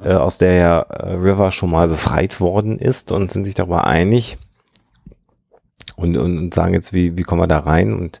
[0.00, 3.84] äh, aus der ja äh, River schon mal befreit worden ist und sind sich darüber
[3.84, 4.38] einig
[6.00, 7.92] und, und, und sagen jetzt, wie, wie kommen wir da rein?
[7.92, 8.20] Und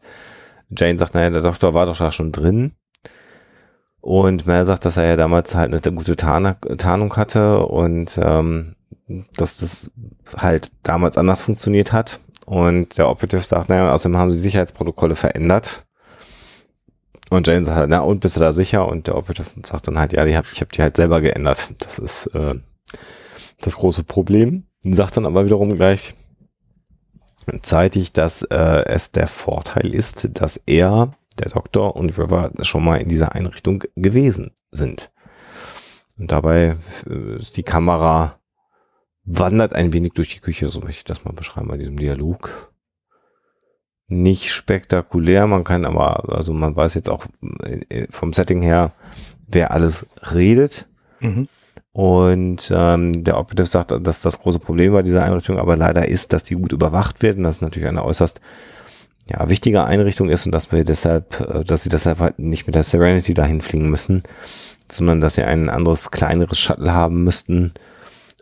[0.70, 2.72] Jane sagt, naja, der Doktor war doch da schon drin.
[4.00, 8.76] Und Mel sagt, dass er ja damals halt eine gute Tarn Tarnung hatte und ähm,
[9.36, 9.90] dass das
[10.36, 12.20] halt damals anders funktioniert hat.
[12.46, 15.84] Und der Operative sagt, naja, außerdem haben sie Sicherheitsprotokolle verändert.
[17.30, 18.88] Und James sagt, na und bist du da sicher?
[18.88, 21.68] Und der Operative sagt dann halt, ja, die hab, ich habe die halt selber geändert.
[21.78, 22.54] Das ist äh,
[23.60, 24.64] das große Problem.
[24.82, 26.14] Sagt dann aber wiederum gleich
[27.62, 32.96] zeitig, dass äh, es der Vorteil ist, dass er, der Doktor und River schon mal
[32.96, 35.10] in dieser Einrichtung gewesen sind.
[36.18, 36.76] Und dabei
[37.08, 38.40] äh, ist die Kamera
[39.24, 42.72] wandert ein wenig durch die Küche, so möchte ich das mal beschreiben bei diesem Dialog.
[44.06, 47.26] Nicht spektakulär, man kann aber, also man weiß jetzt auch
[47.64, 48.92] äh, vom Setting her,
[49.46, 50.88] wer alles redet.
[51.20, 51.48] Mhm.
[51.92, 56.32] Und ähm, der Operative sagt, dass das große Problem bei dieser Einrichtung aber leider ist,
[56.32, 58.40] dass die gut überwacht wird und das ist natürlich eine äußerst
[59.28, 62.76] ja, wichtige Einrichtung ist und dass wir deshalb, äh, dass sie deshalb halt nicht mit
[62.76, 64.22] der Serenity dahin fliegen müssen,
[64.90, 67.72] sondern dass sie ein anderes, kleineres Shuttle haben müssten,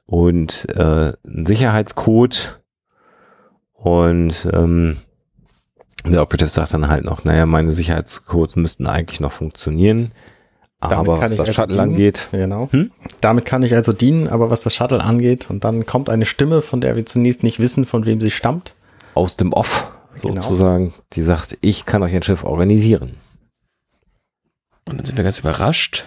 [0.09, 2.63] und äh, ein Sicherheitscode
[3.75, 4.97] und ähm,
[6.07, 10.13] der Operative sagt dann halt noch, naja, meine Sicherheitscodes müssten eigentlich noch funktionieren.
[10.81, 11.91] Aber was das also Shuttle dienen.
[11.91, 12.29] angeht.
[12.31, 12.69] Genau.
[12.71, 12.93] Hm?
[13.21, 16.63] Damit kann ich also dienen, aber was das Shuttle angeht, und dann kommt eine Stimme,
[16.63, 18.75] von der wir zunächst nicht wissen, von wem sie stammt.
[19.15, 19.91] Aus dem Off,
[20.23, 20.41] genau.
[20.41, 23.15] sozusagen, die sagt, ich kann euch ein Schiff organisieren.
[24.85, 26.05] Und dann sind wir ganz überrascht,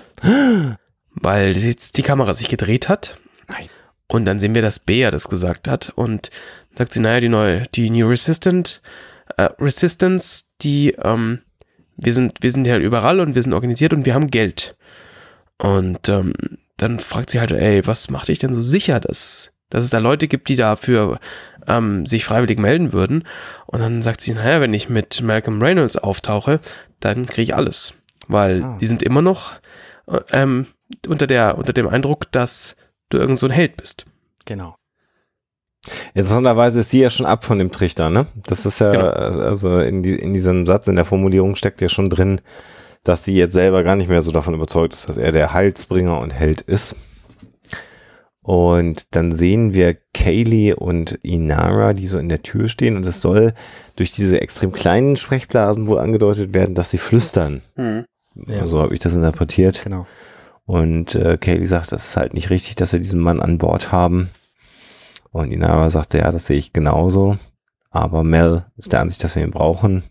[1.15, 3.19] weil jetzt die Kamera sich gedreht hat.
[3.49, 3.67] Nein.
[4.07, 6.31] Und dann sehen wir, dass Bea das gesagt hat und
[6.75, 8.81] sagt sie, naja, die neue, die New Resistant,
[9.37, 11.41] äh, Resistance, die, ähm,
[12.03, 14.75] wir sind, wir sind ja überall und wir sind organisiert und wir haben Geld.
[15.57, 16.33] Und ähm,
[16.77, 19.99] dann fragt sie halt, ey, was macht dich denn so sicher, dass, dass es da
[19.99, 21.19] Leute gibt, die dafür
[21.67, 23.23] ähm, sich freiwillig melden würden?
[23.67, 26.59] Und dann sagt sie, naja, wenn ich mit Malcolm Reynolds auftauche,
[26.99, 27.93] dann kriege ich alles.
[28.27, 28.77] Weil ah.
[28.81, 29.53] die sind immer noch
[30.07, 30.67] äh, ähm,
[31.07, 32.75] unter, der, unter dem Eindruck, dass
[33.09, 34.05] du irgend so ein Held bist.
[34.45, 34.75] Genau.
[36.13, 38.27] Interessanterweise ist sie ja schon ab von dem Trichter, ne?
[38.45, 39.07] Das ist ja, genau.
[39.07, 42.41] also in, die, in diesem Satz, in der Formulierung steckt ja schon drin,
[43.03, 46.19] dass sie jetzt selber gar nicht mehr so davon überzeugt ist, dass er der Heilsbringer
[46.19, 46.95] und Held ist.
[48.43, 53.21] Und dann sehen wir Kaylee und Inara, die so in der Tür stehen und es
[53.21, 53.53] soll
[53.95, 57.61] durch diese extrem kleinen Sprechblasen wohl angedeutet werden, dass sie flüstern.
[57.75, 58.05] Mhm.
[58.47, 58.65] Ja.
[58.65, 59.83] So habe ich das interpretiert.
[59.83, 60.07] Genau.
[60.65, 63.91] Und äh, Kaylee sagt, das ist halt nicht richtig, dass wir diesen Mann an Bord
[63.91, 64.29] haben.
[65.31, 67.37] Und Inara sagte, ja, das sehe ich genauso.
[67.89, 70.03] Aber Mel ist der Ansicht, dass wir ihn brauchen.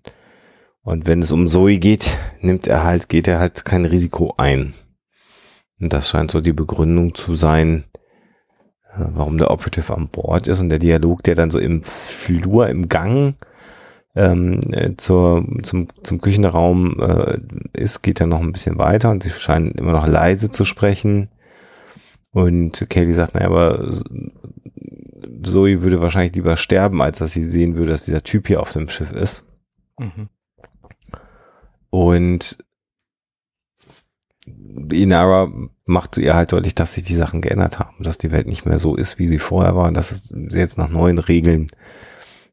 [0.83, 4.75] Und wenn es um Zoe geht, nimmt er halt, geht er halt kein Risiko ein.
[5.79, 7.85] Und das scheint so die Begründung zu sein,
[8.95, 12.69] äh, warum der Operative an Bord ist und der Dialog, der dann so im Flur,
[12.69, 13.37] im Gang
[14.15, 17.39] ähm, äh, zur, zum, zum Küchenraum äh,
[17.75, 21.29] ist, geht dann noch ein bisschen weiter und sie scheinen immer noch leise zu sprechen.
[22.33, 23.91] Und Kelly sagt, naja, aber
[25.43, 28.73] Zoe würde wahrscheinlich lieber sterben, als dass sie sehen würde, dass dieser Typ hier auf
[28.73, 29.45] dem Schiff ist.
[29.99, 30.29] Mhm.
[31.91, 32.59] Und
[34.93, 35.51] Inara
[35.85, 38.79] macht ihr halt deutlich, dass sich die Sachen geändert haben, dass die Welt nicht mehr
[38.79, 41.67] so ist, wie sie vorher war und dass sie jetzt nach neuen Regeln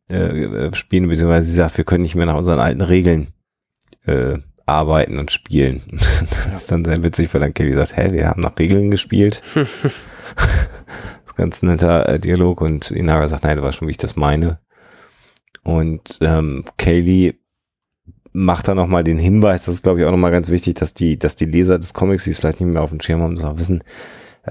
[0.09, 3.27] äh, spielen, beziehungsweise sie sagt, wir können nicht mehr nach unseren alten Regeln
[4.05, 5.81] äh, arbeiten und spielen.
[5.91, 9.41] das ist dann sehr witzig, weil dann Kelly sagt, hä, wir haben nach Regeln gespielt.
[11.37, 14.59] ganz netter äh, Dialog und Inara sagt, nein, du weißt schon, wie ich das meine.
[15.63, 17.35] Und ähm, Kaylee
[18.33, 21.17] macht da nochmal den Hinweis, das ist glaube ich auch nochmal ganz wichtig, dass die,
[21.17, 23.45] dass die Leser des Comics, die es vielleicht nicht mehr auf dem Schirm haben, das
[23.45, 23.83] auch wissen,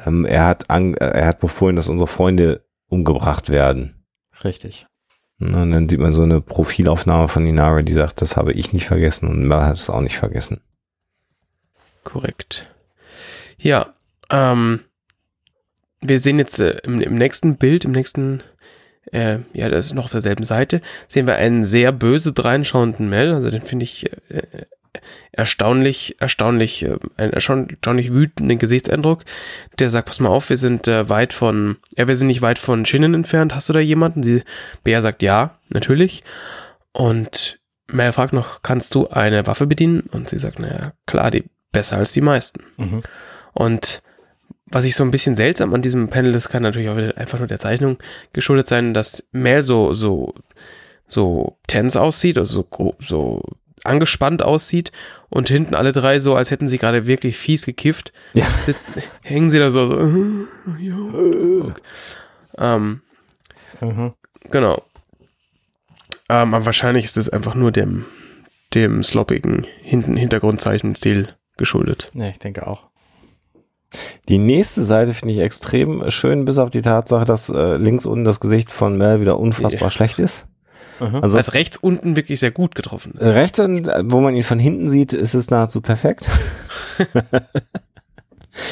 [0.05, 4.05] ähm, er hat an, er hat befohlen, dass unsere Freunde umgebracht werden.
[4.45, 4.87] Richtig.
[5.39, 8.87] Und dann sieht man so eine Profilaufnahme von Inara, die sagt, das habe ich nicht
[8.87, 10.61] vergessen und Mel hat es auch nicht vergessen.
[12.05, 12.67] Korrekt.
[13.59, 13.95] Ja,
[14.31, 14.81] ähm,
[16.01, 18.43] wir sehen jetzt äh, im, im, nächsten Bild, im nächsten,
[19.13, 23.33] äh, ja, das ist noch auf derselben Seite, sehen wir einen sehr böse dreinschauenden Mel,
[23.33, 24.67] also den finde ich äh,
[25.33, 29.25] erstaunlich, erstaunlich, äh, einen erstaunlich wütenden Gesichtseindruck.
[29.79, 32.59] Der sagt, pass mal auf, wir sind äh, weit von, ja, wir sind nicht weit
[32.59, 33.55] von Schinnen entfernt.
[33.55, 34.23] Hast du da jemanden?
[34.23, 34.43] Sie,
[34.85, 36.25] Bea sagt ja, natürlich.
[36.93, 40.01] Und Mel fragt noch, kannst du eine Waffe bedienen?
[40.01, 42.65] Und sie sagt, naja, klar, die besser als die meisten.
[42.77, 43.03] Mhm.
[43.53, 44.03] Und
[44.67, 47.47] was ich so ein bisschen seltsam an diesem Panel ist, kann natürlich auch einfach nur
[47.47, 47.99] der Zeichnung
[48.33, 50.35] geschuldet sein, dass Mel so, so,
[51.07, 53.43] so tense aussieht, also so, so
[53.85, 54.91] angespannt aussieht
[55.29, 58.13] und hinten alle drei so, als hätten sie gerade wirklich fies gekifft.
[58.33, 58.47] Ja.
[58.67, 59.87] Sitzt, hängen sie da so.
[59.87, 59.97] so
[60.67, 61.81] okay.
[62.59, 63.03] ähm,
[63.81, 64.15] mhm.
[64.51, 64.83] Genau.
[66.29, 68.05] Ähm, aber wahrscheinlich ist es einfach nur dem,
[68.75, 72.11] dem sloppigen Hinten Hintergrundzeichenstil geschuldet.
[72.15, 72.89] Ja, ich denke auch.
[74.29, 78.25] Die nächste Seite finde ich extrem schön, bis auf die Tatsache, dass äh, links unten
[78.25, 79.91] das Gesicht von Mel wieder unfassbar Ja.
[79.91, 80.47] schlecht ist.
[81.01, 81.17] Mhm.
[81.23, 83.27] Also Als rechts unten wirklich sehr gut getroffen ist.
[83.27, 86.27] rechts, und, äh, wo man ihn von hinten sieht, ist es nahezu perfekt.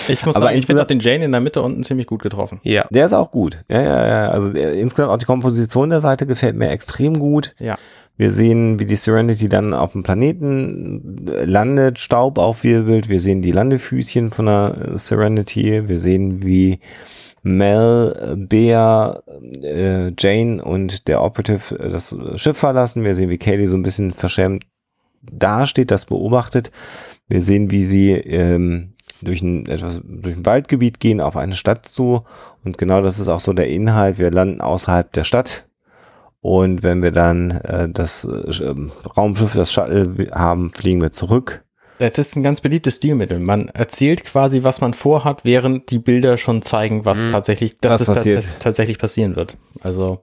[0.09, 2.23] Ich muss Aber sagen, ich finde auch den Jane in der Mitte unten ziemlich gut
[2.23, 2.59] getroffen.
[2.63, 2.87] Ja.
[2.89, 3.59] Der ist auch gut.
[3.69, 4.29] Ja, ja, ja.
[4.31, 7.55] Also der, insgesamt auch die Komposition der Seite gefällt mir extrem gut.
[7.59, 7.77] Ja.
[8.17, 13.09] Wir sehen, wie die Serenity dann auf dem Planeten landet, Staub aufwirbelt.
[13.09, 15.89] Wir sehen die Landefüßchen von der Serenity.
[15.89, 16.79] Wir sehen, wie
[17.43, 19.21] Mel, Bea,
[19.63, 23.05] äh, Jane und der Operative äh, das Schiff verlassen.
[23.05, 24.65] Wir sehen, wie Kaylee so ein bisschen verschämt
[25.23, 26.71] dasteht, das beobachtet.
[27.29, 31.87] Wir sehen, wie sie ähm, durch ein etwas durch ein Waldgebiet gehen auf eine Stadt
[31.87, 32.25] zu
[32.65, 34.19] und genau das ist auch so der Inhalt.
[34.19, 35.67] Wir landen außerhalb der Stadt
[36.45, 41.65] und wenn wir dann äh, das äh, ähm, Raumschiff, das Shuttle haben, fliegen wir zurück.
[41.99, 43.39] Es ist ein ganz beliebtes Stilmittel.
[43.41, 47.29] Man erzählt quasi, was man vorhat, während die Bilder schon zeigen, was Mhm.
[47.31, 48.45] tatsächlich, dass Was es passiert.
[48.45, 49.57] tats tatsächlich passieren wird.
[49.81, 50.23] Also.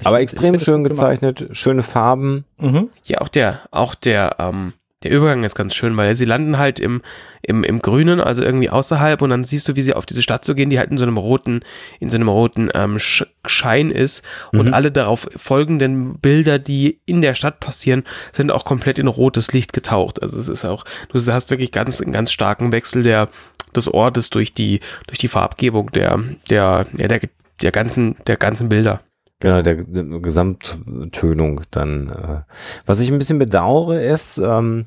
[0.00, 1.10] ich Aber extrem das schön gut gemacht.
[1.20, 2.46] gezeichnet, schöne Farben.
[2.58, 2.88] Mhm.
[3.04, 4.72] Ja, auch der, auch der, ähm,
[5.04, 7.02] der Übergang ist ganz schön, weil sie landen halt im,
[7.42, 10.44] im, im Grünen, also irgendwie außerhalb und dann siehst du, wie sie auf diese Stadt
[10.44, 11.60] zu gehen, die halt in so einem roten,
[12.00, 14.74] in so einem roten ähm, Sch Schein ist und Mhm.
[14.74, 19.72] alle darauf folgenden Bilder, die in der Stadt passieren, sind auch komplett in rotes Licht
[19.72, 20.22] getaucht.
[20.22, 23.28] Also es ist auch, du hast wirklich ganz, einen ganz starken Wechsel der,
[23.74, 27.20] des Ortes durch die, durch die Farbgebung der, der, ja, der,
[27.62, 29.00] der ganzen, der ganzen Bilder.
[29.42, 32.08] Genau, der, der Gesamttönung dann.
[32.10, 32.52] Äh.
[32.86, 34.86] Was ich ein bisschen bedauere ist, ähm,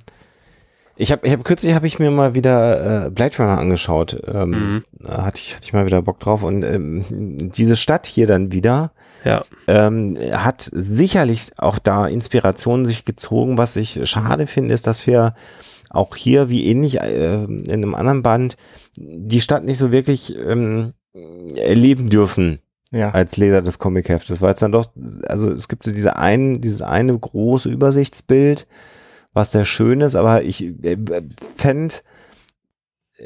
[0.95, 4.17] ich habe ich hab, kürzlich habe ich mir mal wieder äh, Blade Runner angeschaut.
[4.33, 4.83] Ähm, Mhm.
[5.09, 6.41] hatte, ich, hatte ich mal wieder Bock drauf.
[6.41, 7.03] Und ähm,
[7.51, 8.93] diese Stadt hier dann wieder
[9.25, 9.43] Ja.
[9.67, 13.57] ähm, hat sicherlich auch da Inspirationen sich gezogen.
[13.57, 15.33] Was ich schade finde, ist, dass wir
[15.89, 18.55] auch hier, wie ähnlich äh, in einem anderen Band,
[18.97, 20.93] die Stadt nicht so wirklich ähm,
[21.57, 22.59] erleben dürfen
[22.91, 23.11] Ja.
[23.11, 24.85] als Leser des Comic-Heftes, weil es dann doch,
[25.27, 28.67] also es gibt so diese ein, dieses eine große Übersichtsbild,
[29.33, 30.97] was sehr schön ist, aber ich äh,
[31.57, 31.95] fände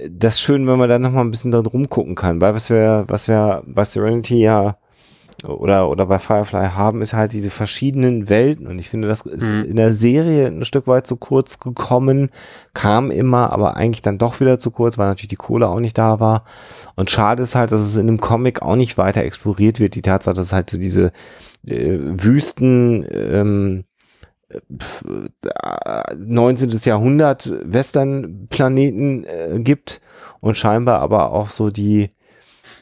[0.10, 3.28] das schön, wenn man da nochmal ein bisschen drin rumgucken kann, weil was wir, was
[3.28, 4.78] wir bei Serenity ja
[5.45, 9.43] oder, oder bei Firefly haben, ist halt diese verschiedenen Welten und ich finde, das ist
[9.49, 9.63] Mhm.
[9.65, 12.30] in der Serie ein Stück weit zu kurz gekommen,
[12.73, 15.97] kam immer, aber eigentlich dann doch wieder zu kurz, weil natürlich die Kohle auch nicht
[15.97, 16.43] da war.
[16.95, 19.95] Und schade ist halt, dass es in dem Comic auch nicht weiter exploriert wird.
[19.95, 21.12] Die Tatsache, dass es halt so diese
[21.65, 23.84] äh, Wüsten, ähm,
[24.78, 25.06] pf,
[25.45, 26.71] äh, 19.
[26.84, 30.02] Jahrhundert Western-Planeten äh, gibt
[30.39, 32.12] und scheinbar aber auch so die,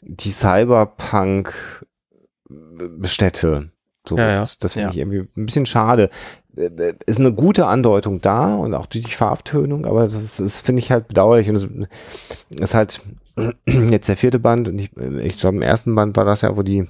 [0.02, 1.84] die Cyberpunk
[3.04, 3.70] Städte.
[4.06, 4.40] So, Ja, ja.
[4.40, 4.90] Das, das finde Ja.
[4.92, 6.10] ich irgendwie ein bisschen schade.
[6.56, 10.60] Äh, äh, Ist eine gute Andeutung da und auch durch die Farbtönung, aber das, das
[10.60, 13.00] finde ich halt bedauerlich und es ist halt
[13.66, 16.62] jetzt der vierte Band und ich, ich glaube im ersten Band war das ja, wo
[16.62, 16.88] die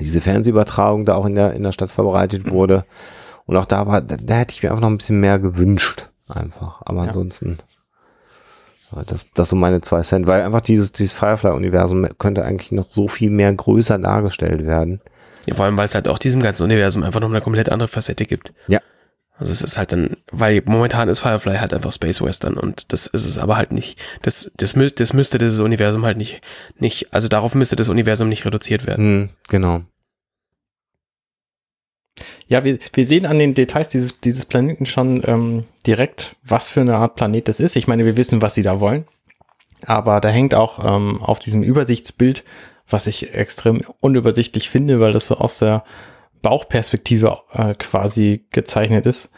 [0.00, 2.84] diese Fernsehübertragung da auch in der in der Stadt verbreitet wurde
[3.46, 6.10] und auch da war da, da hätte ich mir auch noch ein bisschen mehr gewünscht
[6.28, 7.08] einfach, aber Ja.
[7.08, 7.58] ansonsten
[9.06, 13.08] das, das so meine zwei Cent, weil einfach dieses, dieses Firefly-Universum könnte eigentlich noch so
[13.08, 15.00] viel mehr größer dargestellt werden.
[15.46, 17.88] Ja, vor allem, weil es halt auch diesem ganzen Universum einfach noch eine komplett andere
[17.88, 18.52] Facette gibt.
[18.68, 18.80] Ja.
[19.36, 23.08] Also es ist halt dann, weil momentan ist Firefly halt einfach Space Western und das
[23.08, 24.00] ist es aber halt nicht.
[24.22, 26.40] Das, das, das müsste dieses Universum halt nicht,
[26.78, 29.04] nicht, also darauf müsste das Universum nicht reduziert werden.
[29.04, 29.82] Hm, genau.
[32.46, 36.80] Ja, wir, wir sehen an den Details dieses, dieses Planeten schon ähm, direkt, was für
[36.80, 37.76] eine Art Planet das ist.
[37.76, 39.06] Ich meine, wir wissen, was sie da wollen.
[39.86, 42.44] Aber da hängt auch ähm, auf diesem Übersichtsbild,
[42.88, 45.84] was ich extrem unübersichtlich finde, weil das so aus der
[46.42, 49.30] Bauchperspektive äh, quasi gezeichnet ist.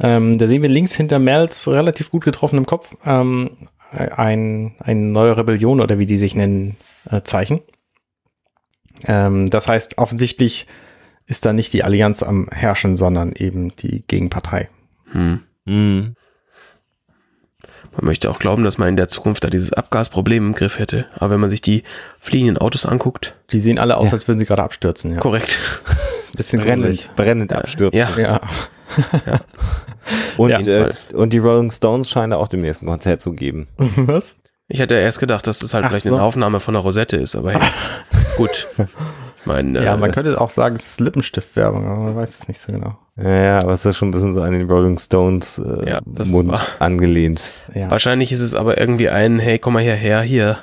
[0.00, 3.50] Ähm, da sehen wir links hinter Mels relativ gut getroffen im Kopf ähm,
[3.90, 6.76] ein, eine neue Rebellion oder wie die sich nennen,
[7.10, 7.60] äh, Zeichen.
[9.06, 10.66] Ähm, das heißt, offensichtlich
[11.26, 14.68] ist da nicht die Allianz am Herrschen, sondern eben die Gegenpartei.
[15.12, 15.40] Hm.
[15.66, 16.14] Hm.
[17.94, 21.06] Man möchte auch glauben, dass man in der Zukunft da dieses Abgasproblem im Griff hätte.
[21.16, 21.82] Aber wenn man sich die
[22.20, 24.12] fliegenden Autos anguckt, Die sehen alle aus, Ja.
[24.14, 25.12] als würden sie gerade abstürzen.
[25.12, 25.18] Ja.
[25.18, 25.60] korrekt.
[26.22, 27.10] Ist ein bisschen Brennend, gruselig.
[27.16, 27.98] brennend abstürzen.
[27.98, 28.40] Ja, Ja.
[30.36, 33.68] Und, Ja, äh, und die Rolling Stones scheinen auch dem nächsten Konzert zu geben.
[33.78, 34.36] Was?
[34.68, 36.14] ich hätte erst gedacht, dass das halt Ach vielleicht so.
[36.14, 37.60] eine Aufnahme von der Rosette ist, aber hey,
[38.36, 38.66] gut.
[39.42, 42.48] Ich meine, Ja, äh, man könnte auch sagen, es ist Lippenstiftwerbung, aber man weiß es
[42.48, 42.96] nicht so genau.
[43.16, 46.28] Ja, aber es ist schon ein bisschen so an den Rolling Stones äh, Ja, das
[46.28, 47.66] ist Mund angelehnt.
[47.74, 47.90] Ja.
[47.90, 50.58] wahrscheinlich ist es aber irgendwie ein, hey, komm mal hierher, hier,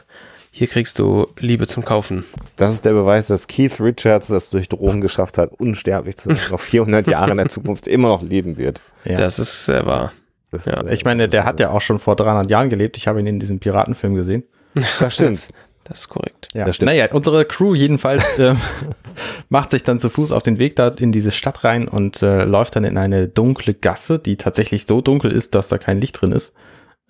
[0.49, 2.23] hier kriegst du Liebe zum Kaufen.
[2.55, 6.39] Das ist der Beweis, dass Keith Richards das durch Drogen geschafft hat, unsterblich zu sein,
[6.51, 8.81] noch 400 Jahre in der Zukunft immer noch leben wird.
[9.03, 9.15] Ja.
[9.15, 10.13] Das ist äh, wahr.
[10.51, 12.97] Das, Ja, äh, Ich meine, der hat ja auch schon vor 300 Jahren gelebt.
[12.97, 14.43] Ich habe ihn in diesem Piratenfilm gesehen.
[14.99, 15.49] Das stimmt.
[15.89, 16.49] Das ist korrekt.
[16.53, 16.65] Ja.
[16.65, 16.91] Das stimmt.
[16.91, 18.53] Naja, unsere Crew jedenfalls äh,
[19.49, 22.45] macht sich dann zu Fuß auf den Weg da in diese Stadt rein und äh,
[22.45, 26.21] läuft dann in eine dunkle Gasse, die tatsächlich so dunkel ist, dass da kein Licht
[26.21, 26.53] drin ist.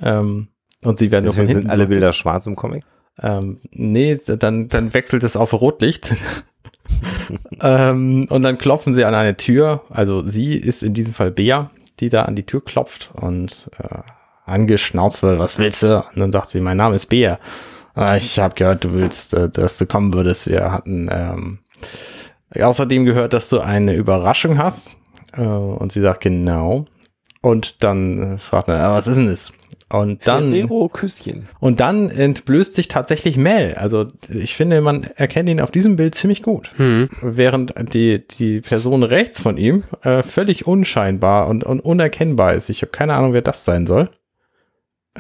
[0.02, 0.48] Ähm,
[0.84, 2.86] und sie werden Deswegen sind alle Bilder schwarz im Comic.
[3.22, 6.16] Ähm, nee, dann, dann wechselt es auf Rotlicht.
[7.62, 9.84] ähm, und dann klopfen sie an eine Tür.
[9.90, 14.04] Also sie ist in diesem Fall Bea, die da an die Tür klopft und äh,
[14.46, 15.98] angeschnauzt wird, was willst du?
[15.98, 17.40] Und dann sagt sie, mein Name ist Bea.
[18.00, 20.48] Ah, ich habe gehört, du willst, äh, dass du kommen würdest.
[20.48, 21.60] Wir hatten ähm,
[22.56, 24.96] außerdem gehört, dass du eine Überraschung hast.
[25.36, 26.86] Äh, und sie sagt, genau.
[27.42, 29.52] Und dann äh, fragt er, "Ah, was ist denn das?
[29.92, 31.50] Und dann, Ferrero Küsschen.
[31.60, 33.74] und dann entblößt sich tatsächlich Mel.
[33.74, 36.72] Also ich finde, man erkennt ihn auf diesem Bild ziemlich gut.
[36.78, 37.10] Hm.
[37.22, 42.70] Während die, die Person rechts von ihm äh, völlig unscheinbar und, und unerkennbar ist.
[42.70, 44.10] Ich habe keine Ahnung, wer das sein soll.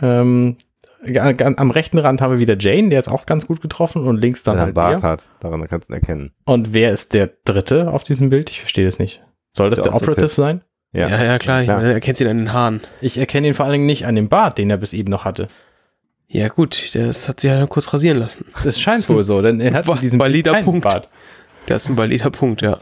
[0.01, 0.55] Ähm,
[1.01, 4.43] am rechten Rand haben wir wieder Jane, der ist auch ganz gut getroffen und links
[4.43, 5.25] dann Der halt einen Bart hat.
[5.39, 6.31] Daran kannst du ihn erkennen.
[6.45, 8.49] Und wer ist der dritte auf diesem Bild?
[8.49, 9.21] Ich verstehe das nicht.
[9.55, 10.61] Soll das Der der Operative sein?
[10.91, 11.61] Ja, ja, klar.
[11.61, 12.81] Ich meine, er kennt sie an den Haaren.
[12.99, 15.23] Ich erkenne ihn vor allen Dingen nicht an dem Bart, den er bis eben noch
[15.23, 15.47] hatte.
[16.27, 18.45] Ja, gut, das hat sie ja kurz rasieren lassen.
[18.63, 20.83] Das scheint wohl so, denn er hat diesem Bild valider Punkt.
[20.83, 21.09] Bart.
[21.65, 22.77] Das ist ein valider Punkt, ja.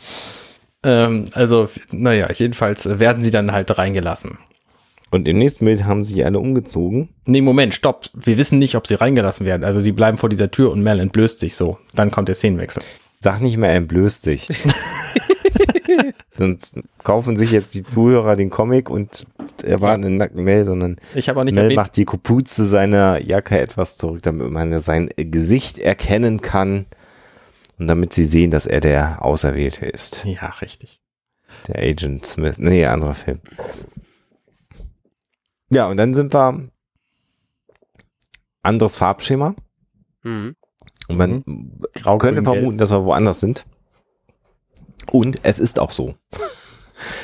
[0.83, 4.37] Ähm, also, naja, jedenfalls werden sie dann halt reingelassen.
[5.09, 7.09] Und im nächsten Bild haben sich alle umgezogen.
[7.25, 8.09] Nee, Moment, stopp.
[8.13, 9.63] Wir wissen nicht, ob sie reingelassen werden.
[9.63, 11.77] Also sie bleiben vor dieser Tür und Mel entblößt sich so.
[11.93, 12.83] Dann kommt der Szenenwechsel.
[13.19, 14.47] Sag nicht mehr, er entblößt sich.
[16.37, 19.25] Sonst kaufen sich jetzt die Zuhörer den Comic und
[19.63, 23.57] erwarten einen nackten Mel, sondern Ich auch nicht Mel erwähnt, macht die Kapuze seiner Jacke
[23.59, 26.85] etwas zurück, damit man sein Gesicht erkennen kann
[27.79, 30.23] und damit sie sehen, dass er der Auserwählte ist.
[30.25, 30.99] Ja, richtig.
[31.67, 32.57] Der Agent Smith.
[32.59, 33.39] Nee, anderer Film.
[35.69, 36.69] Ja, und dann sind wir
[38.61, 39.55] anderes Farbschema.
[40.23, 40.55] Mhm.
[41.07, 41.43] Und man
[41.93, 42.57] Grau, könnte grün, gelb.
[42.57, 43.65] vermuten, dass wir woanders sind.
[45.11, 46.15] Und es ist auch so.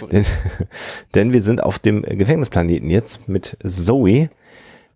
[0.11, 0.25] denn,
[1.15, 4.29] denn wir sind auf dem Gefängnisplaneten jetzt mit Zoe.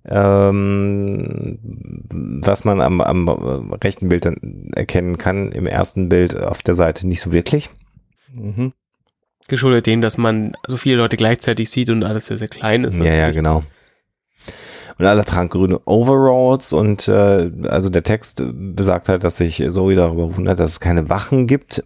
[0.10, 1.60] Ähm,
[2.10, 7.06] was man am, am rechten Bild dann erkennen kann, im ersten Bild auf der Seite
[7.08, 7.70] nicht so wirklich.
[8.34, 8.72] Mhm.
[9.48, 13.02] Geschuldet dem, dass man so viele Leute gleichzeitig sieht und alles sehr, sehr klein ist.
[13.02, 13.64] Ja, ja, genau.
[15.00, 19.94] Und alle tragen grüne Overalls und äh, also der Text besagt halt, dass sich Zoe
[19.96, 21.84] darüber wundert, dass es keine Wachen gibt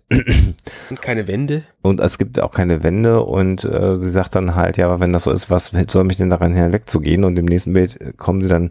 [0.90, 1.64] Und keine Wände.
[1.82, 5.12] und es gibt auch keine Wände und äh, sie sagt dann halt, ja, aber wenn
[5.12, 7.26] das so ist, was soll mich denn daran hinwegzugehen?
[7.26, 8.70] Und im nächsten Bild kommen sie dann,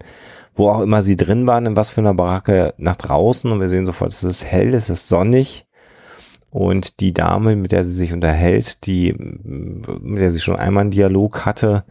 [0.55, 3.69] wo auch immer sie drin waren, in was für einer Baracke nach draußen und wir
[3.69, 5.67] sehen sofort, es ist hell, es ist sonnig
[6.51, 10.91] und die Dame, mit der sie sich unterhält, die, mit der sie schon einmal einen
[10.91, 11.85] Dialog hatte,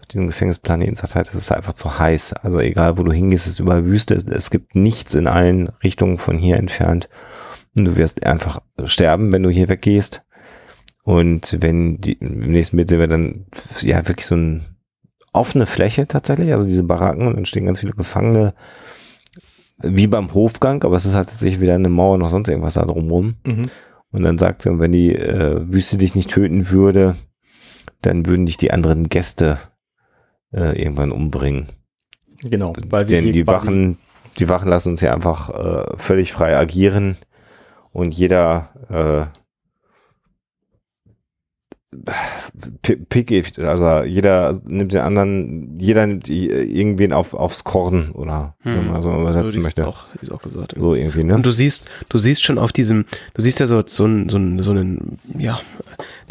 [0.00, 2.32] auf diesem Gefängnisplaneten, sagt halt, es ist einfach zu heiß.
[2.34, 4.14] Also egal, wo du hingehst, es ist überall Wüste.
[4.14, 7.10] Es gibt nichts in allen Richtungen von hier entfernt.
[7.76, 10.22] Und du wirst einfach sterben, wenn du hier weggehst.
[11.04, 13.46] Und wenn die, im nächsten Bild sehen wir dann,
[13.82, 14.62] ja, wirklich so eine
[15.32, 18.54] offene Fläche tatsächlich, also diese Baracken und dann stehen ganz viele Gefangene,
[19.82, 22.84] wie beim Hofgang, aber es ist halt tatsächlich wieder eine Mauer noch sonst irgendwas da
[22.86, 23.36] drumrum.
[23.46, 23.66] Mhm.
[24.12, 27.16] Und dann sagt sie, wenn die äh, Wüste dich nicht töten würde,
[28.02, 29.58] dann würden dich die anderen Gäste
[30.52, 31.68] äh, irgendwann umbringen.
[32.42, 32.72] Genau.
[32.88, 33.98] Weil wir Denn die Wachen,
[34.38, 37.16] die Wachen lassen uns ja einfach äh, völlig frei agieren
[37.92, 39.45] und jeder äh,
[42.82, 48.74] pi- picky, also jeder nimmt den anderen, jeder nimmt irgendwen auf, aufs Korn oder Hm.
[48.76, 49.86] wenn man so übersetzen möchte.
[49.86, 50.74] auch, ist auch gesagt.
[50.76, 51.34] So irgendwie, ne?
[51.36, 54.36] Und du siehst, du siehst schon auf diesem, du siehst ja so, so, einen- so,
[54.36, 55.60] einen- so einen, ja,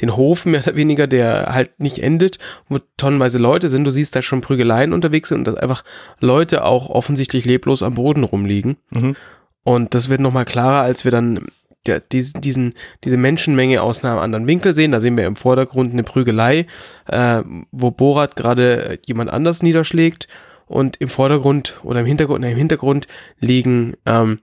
[0.01, 2.37] den Hof mehr oder weniger, der halt nicht endet,
[2.67, 3.85] wo tonnenweise Leute sind.
[3.85, 5.83] Du siehst da schon Prügeleien unterwegs sind und dass einfach
[6.19, 8.77] Leute auch offensichtlich leblos am Boden rumliegen.
[8.91, 9.15] Mhm.
[9.63, 11.45] Und das wird nochmal klarer, als wir dann
[11.87, 14.91] ja, diesen, diesen, diese Menschenmenge aus einem anderen Winkel sehen.
[14.91, 16.65] Da sehen wir im Vordergrund eine Prügelei,
[17.07, 20.27] äh, wo Borat gerade jemand anders niederschlägt.
[20.67, 23.07] Und im Vordergrund oder im Hintergrund, nein, im Hintergrund
[23.39, 24.39] liegen ähm,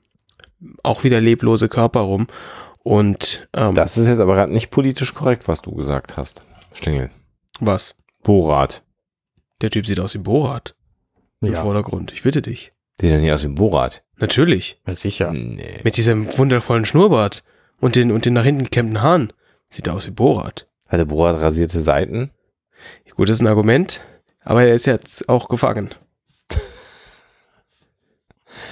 [0.85, 2.29] auch wieder leblose Körper rum.
[2.85, 6.45] Und ähm, Das ist jetzt aber gerade nicht politisch korrekt, was du gesagt hast.
[6.73, 7.11] Schlingel.
[7.61, 7.95] was?
[8.23, 8.83] Borat.
[9.61, 10.75] Der Typ sieht aus wie Borat
[11.41, 12.13] im Ja, Vordergrund.
[12.13, 12.73] Ich bitte dich.
[13.01, 14.05] Der dann hier aus dem Borat.
[14.23, 14.79] Natürlich.
[14.87, 15.33] ja, sicher.
[15.33, 15.81] Nee.
[15.85, 17.43] Mit diesem wundervollen Schnurrbart
[17.81, 19.33] und den, und den nach hinten gekämmten Haaren.
[19.69, 20.67] Sieht er aus wie Borat.
[20.89, 22.31] Hatte Borat rasierte Seiten?
[23.17, 24.01] Gut, das ist ein Argument,
[24.43, 25.91] aber er ist jetzt auch gefangen.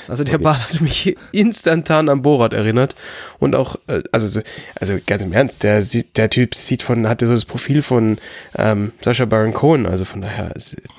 [0.09, 0.45] Also der Okay.
[0.45, 2.95] Bart hat mich instantan an Borat erinnert
[3.39, 4.43] und auch, äh, also, so-
[4.79, 5.83] also ganz im Ernst, der,
[6.17, 8.19] der Typ sieht von, hatte so das Profil von
[8.57, 10.53] ähm, Sascha Baron Cohen, also von daher,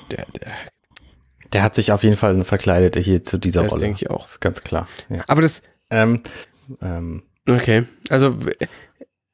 [0.10, 0.52] der, der,
[1.54, 3.82] Der hat sich auf jeden Fall verkleidet hier zu dieser Das Rolle.
[3.82, 4.22] denke ich auch.
[4.22, 4.88] Das ist ganz klar.
[5.10, 5.24] Ja.
[5.28, 6.22] Aber das, Ähm,
[6.82, 8.38] ähm, okay, also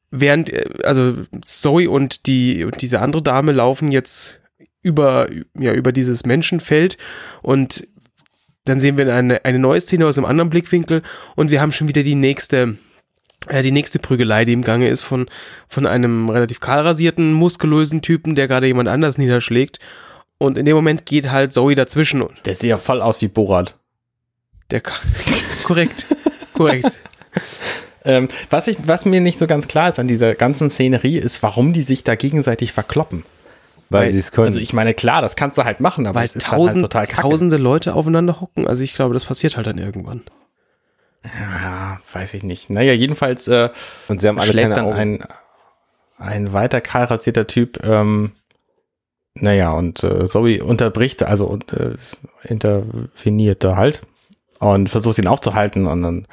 [0.09, 4.41] während, äh, also Zoe und die und diese andere Dame laufen jetzt
[4.81, 5.27] über,
[5.59, 6.97] ja, über dieses Menschenfeld
[7.41, 7.87] und
[8.65, 11.01] dann sehen wir eine, eine neue Szene aus einem anderen Blickwinkel
[11.35, 12.77] und wir haben schon wieder die nächste,
[13.47, 15.29] äh, die nächste Prügelei, die im Gange ist von,
[15.67, 19.79] von einem relativ kahlrasierten, muskulösen Typen, der gerade jemand anders niederschlägt.
[20.39, 23.27] Und in dem Moment geht halt Zoe dazwischen und der sieht ja voll aus wie
[23.27, 23.75] Borat.
[24.69, 24.81] der
[25.63, 26.05] korrekt,
[26.53, 26.91] korrekt.
[28.05, 31.43] Ähm, was, ich, was mir nicht so ganz klar ist an dieser ganzen Szenerie, ist,
[31.43, 33.25] warum die sich da gegenseitig verkloppen.
[33.89, 34.47] Weil, sie es können.
[34.47, 36.83] Also ich meine, klar, das kannst du halt machen, aber Weil es ist halt tausend,
[36.83, 37.21] total kacke.
[37.21, 38.65] tausende Leute aufeinander hocken.
[38.65, 40.21] Also ich glaube, das passiert halt dann irgendwann.
[41.23, 42.69] Ja, weiß ich nicht.
[42.69, 43.69] Naja, jedenfalls äh,
[44.07, 44.95] und sie haben alle schlägt dann Augen.
[44.95, 45.23] ein,
[46.17, 48.31] ein weiter kahlrasierter Typ, ähm,
[49.41, 51.95] naja, und äh, Zoe unterbricht, also äh,
[52.43, 54.01] interveniert da halt
[54.59, 56.27] und versucht ihn aufzuhalten und dann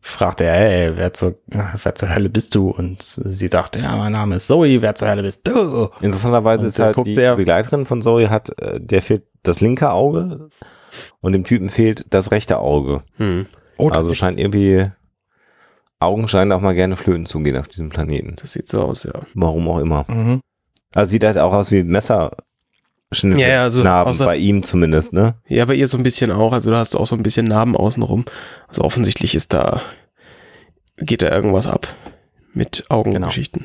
[0.00, 2.70] fragt er, ey, wer zur, wer zur Hölle bist du?
[2.70, 5.90] Und sie sagt, ja, mein Name ist Zoe, wer zur Hölle bist du?
[6.00, 9.60] Interessanterweise Und ist der halt guckt die Begleiterin von Zoe hat, äh, der fehlt das
[9.60, 10.48] linke Auge
[11.20, 13.02] und dem Typen fehlt das rechte Auge.
[13.16, 13.46] Hm.
[13.76, 14.90] Oh, also scheint irgendwie
[16.00, 18.36] Augen scheinen auch mal gerne flöten zu gehen auf diesem Planeten.
[18.40, 19.12] Das sieht so aus, ja.
[19.34, 20.04] Warum auch immer.
[20.08, 20.40] mhm.
[20.94, 22.36] Also sieht halt auch aus wie Messer.
[23.10, 25.36] Ja, ja, so Narben, bei ihm zumindest, ne?
[25.46, 26.52] Ja, bei ihr so ein bisschen auch.
[26.52, 28.26] Also da hast du auch so ein bisschen Narben außenrum.
[28.66, 29.80] Also offensichtlich ist da,
[30.98, 31.88] geht da irgendwas ab
[32.52, 33.64] mit Augengeschichten.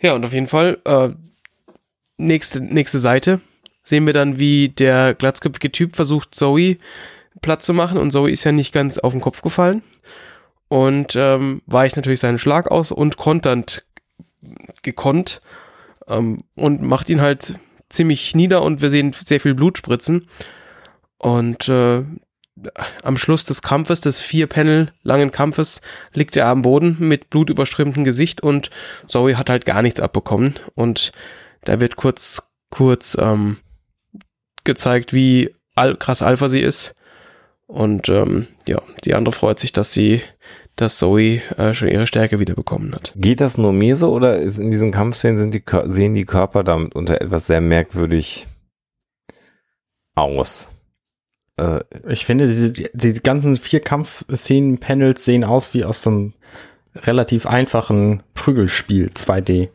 [0.00, 1.10] Ja, und auf jeden Fall, äh,
[2.16, 3.40] nächste, nächste Seite
[3.84, 6.78] sehen wir dann, wie der glatzköpfige Typ versucht, Zoe
[7.42, 7.96] Platz zu machen.
[7.96, 9.82] Und Zoe ist ja nicht ganz auf den Kopf gefallen.
[10.66, 13.86] Und ähm, weicht natürlich seinen Schlag aus und konternd
[14.82, 15.40] gekonnt
[16.08, 20.26] ähm, und macht ihn halt ziemlich nieder und wir sehen sehr viel Blut spritzen.
[21.18, 22.04] Und äh,
[23.02, 25.82] am Schluss des Kampfes, des vier Panel langen Kampfes,
[26.12, 28.70] liegt er am Boden mit blutüberströmtem Gesicht und
[29.06, 30.54] Zoe hat halt gar nichts abbekommen.
[30.74, 31.12] Und
[31.64, 33.58] da wird kurz, kurz ähm,
[34.64, 36.94] gezeigt, wie krass Alpha sie ist.
[37.66, 40.22] Und ähm, ja, die andere freut sich, dass sie,
[40.76, 43.12] dass Zoe äh, schon ihre Stärke wieder bekommen hat.
[43.16, 46.62] Geht das nur mir so oder ist in diesen Kampfszenen sind die, sehen die Körper
[46.64, 48.46] damit unter etwas sehr merkwürdig
[50.14, 50.68] aus?
[51.56, 56.32] Äh, Ich finde, diese, die ganzen vier Kampfszenen-Panels sehen aus wie aus so einem
[56.94, 59.68] relativ einfachen Prügelspiel 2D.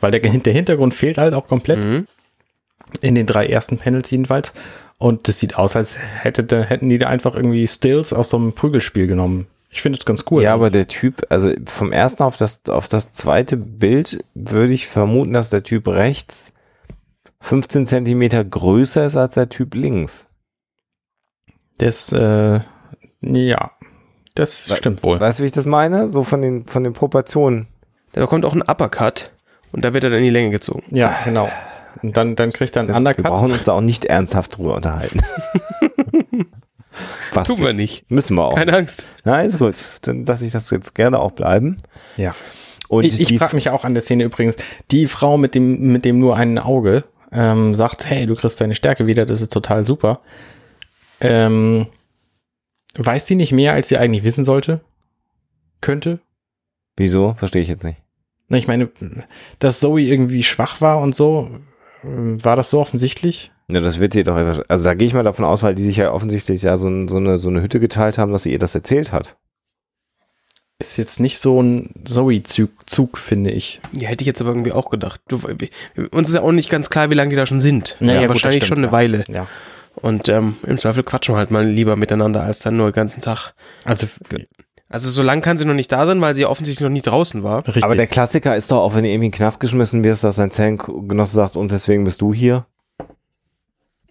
[0.00, 1.82] Weil der, der Hintergrund fehlt halt auch komplett.
[1.82, 2.06] Mhm.
[3.00, 4.52] In den drei ersten Panels jedenfalls.
[4.98, 8.52] Und das sieht aus, als hätte, hätten die da einfach irgendwie Stills aus so einem
[8.52, 9.46] Prügelspiel genommen.
[9.74, 10.40] Ich finde das ganz cool.
[10.44, 14.86] Ja, aber der Typ, also vom ersten auf das, auf das zweite Bild würde ich
[14.86, 16.52] vermuten, dass der Typ rechts
[17.40, 20.28] 15 Zentimeter größer ist als der Typ links.
[21.78, 22.60] Das, äh,
[23.20, 23.72] ja,
[24.36, 25.18] das We- stimmt wohl.
[25.18, 26.08] Weißt du, wie ich das meine?
[26.08, 27.66] So von den, von den Proportionen.
[28.12, 29.32] Da bekommt auch ein Uppercut
[29.72, 30.84] und da wird er dann in die Länge gezogen.
[30.90, 31.50] Ja, genau.
[32.00, 33.24] Und dann, dann kriegt er einen Wir Undercut.
[33.24, 35.20] brauchen uns da auch nicht ernsthaft drüber unterhalten.
[37.34, 37.48] Was?
[37.48, 38.10] Tun wir nicht.
[38.10, 38.54] Müssen wir auch.
[38.54, 39.06] Keine Angst.
[39.24, 39.76] Na, ist gut.
[40.02, 41.76] Dann lasse ich das jetzt gerne auch bleiben.
[42.16, 42.34] Ja.
[42.88, 44.56] Und ich ich frage mich auch an der Szene übrigens,
[44.90, 48.74] die Frau mit dem, mit dem nur einen Auge ähm, sagt, hey, du kriegst deine
[48.74, 50.20] Stärke wieder, das ist total super.
[51.20, 51.86] Ähm,
[52.96, 54.80] weiß die nicht mehr, als sie eigentlich wissen sollte?
[55.80, 56.20] Könnte?
[56.96, 57.34] wieso?
[57.34, 58.00] Verstehe ich jetzt nicht.
[58.48, 58.90] Na, ich meine,
[59.58, 61.50] dass Zoe irgendwie schwach war und so,
[62.02, 63.52] ähm, war das so offensichtlich?
[63.68, 65.96] Ja, das wird sie doch, also da gehe ich mal davon aus, weil die sich
[65.96, 68.74] ja offensichtlich ja so, so, eine, so eine Hütte geteilt haben, dass sie ihr das
[68.74, 69.36] erzählt hat.
[70.80, 73.80] Ist jetzt nicht so ein Zoe-Zug, Zug, finde ich.
[73.92, 75.20] Ja, hätte ich jetzt aber irgendwie auch gedacht.
[75.28, 75.40] Du,
[76.10, 77.96] uns ist ja auch nicht ganz klar, wie lange die da schon sind.
[78.00, 78.92] Naja, das wahrscheinlich stimmt, schon eine ja.
[78.92, 79.24] Weile.
[79.28, 79.46] Ja.
[79.94, 83.20] Und ähm, im Zweifel quatschen wir halt mal lieber miteinander, als dann nur den ganzen
[83.20, 83.54] Tag.
[83.84, 84.08] Also,
[84.88, 87.00] Also so lange kann sie noch nicht da sein, weil sie ja offensichtlich noch nie
[87.00, 87.66] draußen war.
[87.66, 87.84] richtig.
[87.84, 90.36] Aber der Klassiker ist doch auch, wenn du irgendwie in den Knast geschmissen wirst, dass
[90.36, 92.66] dein Zellengenosse sagt, und weswegen bist du hier?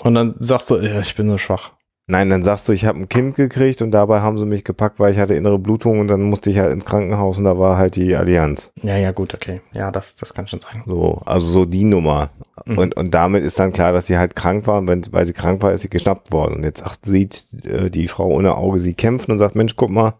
[0.03, 1.71] Und dann sagst du, ja, ich bin so schwach.
[2.05, 4.99] Nein, dann sagst du, ich habe ein Kind gekriegt und dabei haben sie mich gepackt,
[4.99, 7.77] weil ich hatte innere Blutung und dann musste ich halt ins Krankenhaus und da war
[7.77, 8.73] halt die Allianz.
[8.81, 9.61] Ja, ja, gut, okay.
[9.71, 10.83] Ja, das, das kann schon sein.
[10.85, 12.29] So, also so die Nummer.
[12.65, 12.77] Mhm.
[12.77, 15.31] Und, und damit ist dann klar, dass sie halt krank war und wenn, weil sie
[15.31, 16.55] krank war, ist sie geschnappt worden.
[16.55, 19.89] Und jetzt sagt, sieht äh, die Frau ohne Auge sie kämpfen und sagt, Mensch, guck
[19.89, 20.15] mal,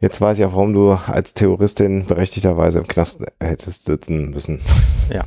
[0.00, 4.60] jetzt weiß ich auch, warum du als Terroristin berechtigterweise im Knast hättest sitzen müssen.
[5.12, 5.22] Ja.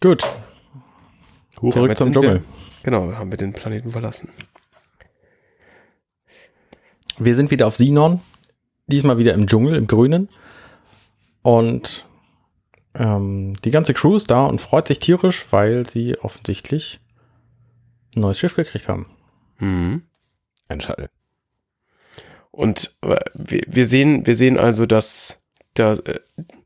[0.00, 0.22] Gut,
[1.62, 2.42] Ja, zurück zum Dschungel.
[2.82, 4.30] Genau, haben wir den Planeten verlassen.
[7.18, 8.20] Wir sind wieder auf Sinon,
[8.86, 10.28] diesmal wieder im Dschungel, im Grünen.
[11.42, 12.06] Und
[12.92, 16.98] Ähm, die ganze Crew ist da und freut sich tierisch, weil sie offensichtlich
[18.16, 19.06] ein neues Schiff gekriegt haben.
[19.60, 20.02] Mhm.
[20.66, 21.08] Ein Schall.
[22.50, 26.18] Und äh, wir, wir, sehen, wir sehen also, dass, da, äh,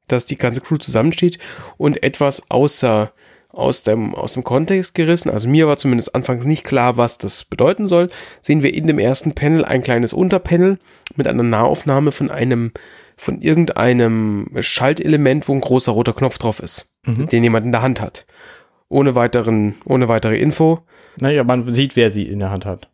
[0.09, 1.39] dass die ganze Crew zusammensteht
[1.77, 3.13] und etwas außer
[3.51, 7.45] aus dem, aus dem Kontext gerissen, also mir war zumindest anfangs nicht klar, was das
[7.45, 8.11] bedeuten soll,
[8.43, 10.79] sehen wir in dem ersten Panel ein kleines Unterpanel
[11.15, 12.73] mit einer Nahaufnahme von einem,
[13.17, 17.27] von irgendeinem Schaltelement, wo ein großer roter Knopf drauf ist, Mhm.
[17.29, 18.27] den jemand in der Hand hat.
[18.89, 20.81] Ohne weiteren, ohne weitere Info.
[21.21, 22.89] Naja, man sieht, wer sie in der Hand hat.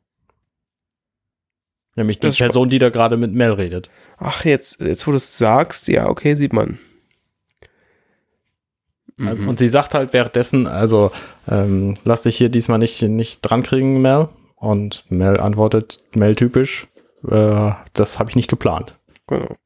[1.97, 3.91] Nämlich die Das Person, die da gerade mit Mel redet.
[4.19, 6.79] Ach, jetzt, jetzt wo du es sagst, ja, okay, sieht man.
[9.27, 9.49] Also, Mhm.
[9.49, 11.11] Und sie sagt halt währenddessen, also
[11.49, 14.29] ähm, lass dich hier diesmal nicht, nicht dran kriegen, Mel.
[14.57, 16.87] Und Mel antwortet, Mel typisch,
[17.29, 18.99] äh, das habe ich nicht geplant.
[19.27, 19.57] Genau.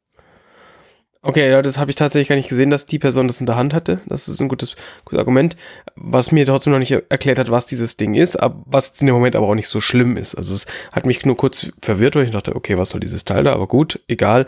[1.27, 3.57] Okay, ja, das habe ich tatsächlich gar nicht gesehen, dass die Person das in der
[3.57, 4.03] Hand hatte.
[4.05, 5.57] Das ist ein gutes, gutes Argument.
[5.97, 9.07] Was mir trotzdem noch nicht erklärt hat, was dieses Ding ist, aber was jetzt in
[9.07, 10.35] dem Moment aber auch nicht so schlimm ist.
[10.35, 13.43] Also es hat mich nur kurz verwirrt, weil ich dachte, okay, was soll dieses Teil
[13.43, 13.55] da?
[13.55, 14.45] Aber gut, egal.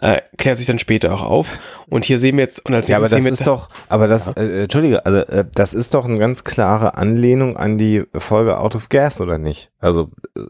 [0.00, 1.58] Äh, klärt sich dann später auch auf.
[1.88, 4.62] Und hier sehen wir jetzt, und als Ja, aber das ist doch, aber das, äh,
[4.62, 8.88] Entschuldige, also äh, das ist doch eine ganz klare Anlehnung an die Folge Out of
[8.88, 9.72] Gas, oder nicht?
[9.80, 10.42] Also äh,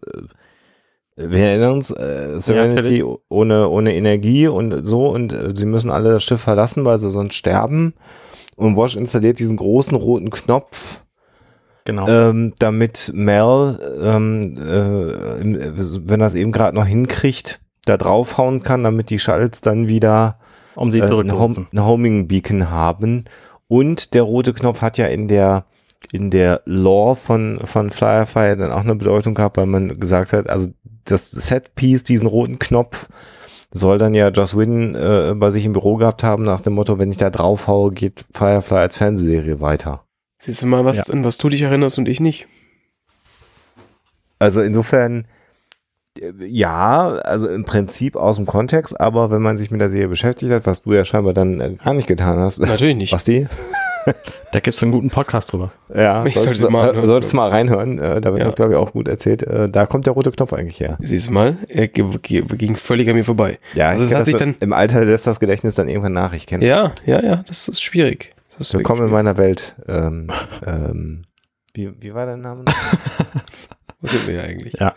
[1.17, 6.13] wir erinnern uns, äh, Serenity ohne, ohne Energie und so und äh, sie müssen alle
[6.13, 7.95] das Schiff verlassen, weil sie sonst sterben.
[8.57, 11.01] Und Wash installiert diesen großen roten Knopf,
[11.85, 12.07] Genau.
[12.09, 15.73] ähm, damit Mel, ähm, äh,
[16.09, 20.39] wenn er es eben gerade noch hinkriegt, da draufhauen kann, damit die Shuttles dann wieder
[20.75, 21.57] um sie äh, ein, zurückzurufen.
[21.57, 23.25] Hom ein Homing Beacon haben.
[23.69, 25.65] Und der rote Knopf hat ja in der
[26.13, 30.49] in der Lore von von Firefly dann auch eine Bedeutung gehabt, weil man gesagt hat,
[30.51, 30.69] also
[31.05, 33.09] das Setpiece, diesen roten Knopf,
[33.73, 36.99] soll dann ja Joss Whedon äh, bei sich im Büro gehabt haben, nach dem Motto,
[36.99, 40.05] wenn ich da draufhaue, geht Firefly als Fernsehserie weiter.
[40.41, 41.15] Siehst du mal, was, Ja.
[41.15, 42.47] an was du dich erinnerst und ich nicht.
[44.39, 45.27] Also insofern,
[46.19, 50.09] äh, ja, also im Prinzip aus dem Kontext, aber wenn man sich mit der Serie
[50.09, 53.13] beschäftigt hat, was du ja scheinbar dann äh, gar nicht getan hast, Natürlich nicht.
[53.13, 53.47] was die?
[54.53, 55.73] Da gibt es einen guten Podcast drüber.
[55.95, 58.47] Ja, Ich solltest, sollte mal solltest mal reinhören, äh, da wird Ja.
[58.47, 59.43] das, glaube ich, auch gut erzählt.
[59.43, 60.97] Äh, da kommt der rote Knopf eigentlich her.
[61.01, 63.59] Siehst du mal, er ging völlig an mir vorbei.
[63.75, 66.33] Ja, Also kenn hat das sich dann- im Alter lässt das Gedächtnis dann irgendwann nach.
[66.33, 68.35] Ich kenne Ja, ja, ja, das ist schwierig.
[68.51, 69.77] Das ist Willkommen in wirklich meiner Welt.
[69.89, 70.31] Ähm,
[70.67, 71.23] ähm,
[71.75, 72.65] wie, wie war dein Name?
[72.69, 73.27] schwierig.
[74.01, 74.73] Wo sind wir ja eigentlich?
[74.81, 74.95] Ja.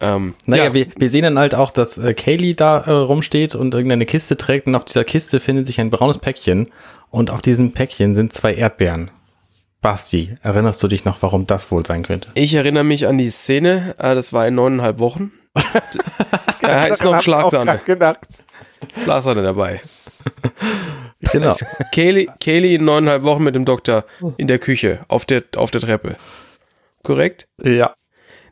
[0.00, 3.54] Ähm, Naja, ja, wir, wir sehen dann halt auch, dass äh, Kaylee da äh, rumsteht
[3.54, 6.68] und irgendeine Kiste trägt und auf dieser Kiste findet sich ein braunes Päckchen
[7.12, 9.12] und auf diesem Päckchen sind zwei Erdbeeren.
[9.80, 12.28] Basti, erinnerst du dich noch, warum das wohl sein könnte?
[12.34, 15.32] ich erinnere mich an die Szene, äh, das war in neuneinhalb Wochen.
[16.62, 18.44] da ist noch Schlagsahne, gedacht.
[19.04, 19.80] Schlagsahne dabei.
[21.30, 21.54] Genau.
[21.94, 24.04] Kaylee, Kaylee in neuneinhalb Wochen mit dem Doktor
[24.38, 26.16] in der Küche, auf der, auf der Treppe.
[27.04, 27.46] Korrekt?
[27.62, 27.94] ja.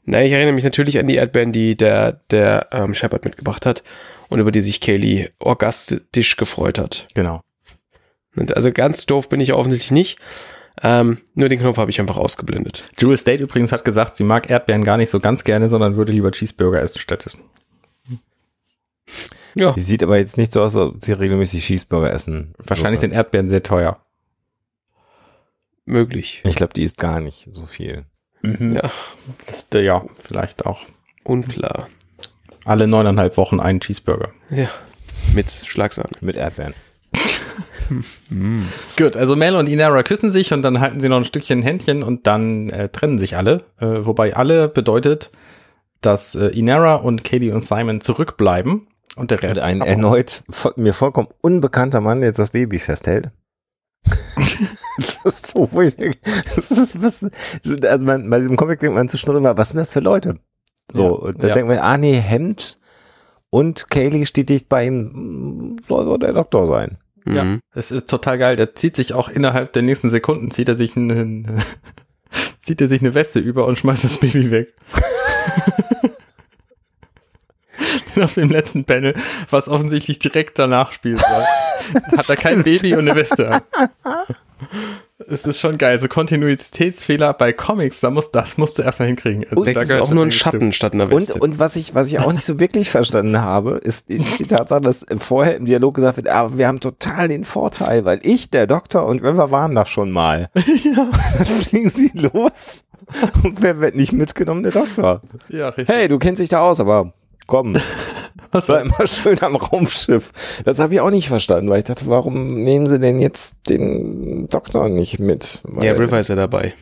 [0.04, 3.82] Na, ich erinnere mich natürlich an die Erdbeeren, die der, der ähm, Shepard mitgebracht hat
[4.28, 7.08] und über die sich Kaylee orgastisch gefreut hat.
[7.14, 7.42] Genau.
[8.54, 10.18] Also ganz doof bin ich offensichtlich nicht.
[10.82, 12.88] Ähm, nur den Knopf habe ich einfach ausgeblendet.
[12.98, 16.12] Jewel State übrigens hat gesagt, sie mag Erdbeeren gar nicht so ganz gerne, sondern würde
[16.12, 17.42] lieber Cheeseburger essen stattdessen.
[19.56, 22.54] Ja, Die sieht aber jetzt nicht so aus, als ob sie regelmäßig Cheeseburger essen.
[22.58, 24.00] Wahrscheinlich sind Erdbeeren sehr teuer.
[25.84, 26.40] möglich.
[26.46, 28.04] Ich glaube, die isst gar nicht so viel.
[28.42, 28.90] Ja,
[29.46, 30.80] Das, ja, vielleicht auch.
[31.24, 31.88] unklar.
[32.64, 34.30] Alle neuneinhalb Wochen einen Cheeseburger.
[34.50, 34.68] Ja,
[35.34, 36.10] mit Schlagsahne.
[36.20, 36.74] Mit Erdbeeren.
[38.96, 42.02] Gut, also Mel und Inara küssen sich und dann halten sie noch ein Stückchen Händchen
[42.02, 43.64] und dann äh, trennen sich alle.
[43.80, 45.30] Äh, wobei alle bedeutet,
[46.00, 48.86] dass äh, Inara und Katie und Simon zurückbleiben
[49.16, 49.60] und der Und Rest.
[49.62, 50.42] ein erneut
[50.76, 53.30] mir vollkommen unbekannter Mann, der jetzt das Baby festhält.
[54.04, 56.18] das ist so, wo ich denke,
[56.70, 57.30] was, was,
[57.84, 60.38] also man, bei diesem Comic denkt man zwischendurch immer, was sind das für Leute?
[60.92, 61.54] So, Ja, und dann ja.
[61.54, 62.78] denkt man, ah nee, Hemd
[63.50, 66.96] und Kaylee steht dicht bei ihm, soll wohl der Doktor sein.
[67.26, 67.60] Ja, Mhm.
[67.74, 68.56] es ist total geil.
[68.56, 71.62] Der zieht sich auch innerhalb der nächsten Sekunden, zieht er sich einen,
[72.60, 74.74] zieht er sich eine Weste über und schmeißt das Baby weg.
[78.20, 79.14] Auf dem letzten Panel,
[79.48, 83.62] was offensichtlich direkt danach soll, hat er kein Baby und eine Weste an.
[85.28, 85.98] Es ist schon geil.
[85.98, 89.44] So Kontinuitätsfehler bei Comics, da muss, das musst du erstmal hinkriegen.
[89.50, 91.38] Also Vielleicht da ist auch nur ein schon Schatten statt einer Und, Weste.
[91.38, 94.80] und was ich, was ich auch nicht so wirklich verstanden habe, ist die, die Tatsache,
[94.80, 98.66] dass vorher im Dialog gesagt wird, aber wir haben total den Vorteil, weil ich, der
[98.66, 100.48] Doktor und River waren da schon mal.
[100.54, 101.08] ja.
[101.36, 102.84] Dann fliegen sie los.
[103.42, 104.62] Und wer wird nicht mitgenommen?
[104.62, 105.20] Der Doktor.
[105.48, 105.88] Ja, richtig.
[105.88, 107.12] Hey, du kennst dich da aus, aber
[107.50, 107.74] komm.
[108.52, 110.32] Was war immer schön am Raumschiff.
[110.64, 114.48] Das habe ich auch nicht verstanden, weil ich dachte, warum nehmen sie denn jetzt den
[114.48, 115.60] Doktor nicht mit?
[115.64, 116.74] Weil, Ja, River ist ja dabei.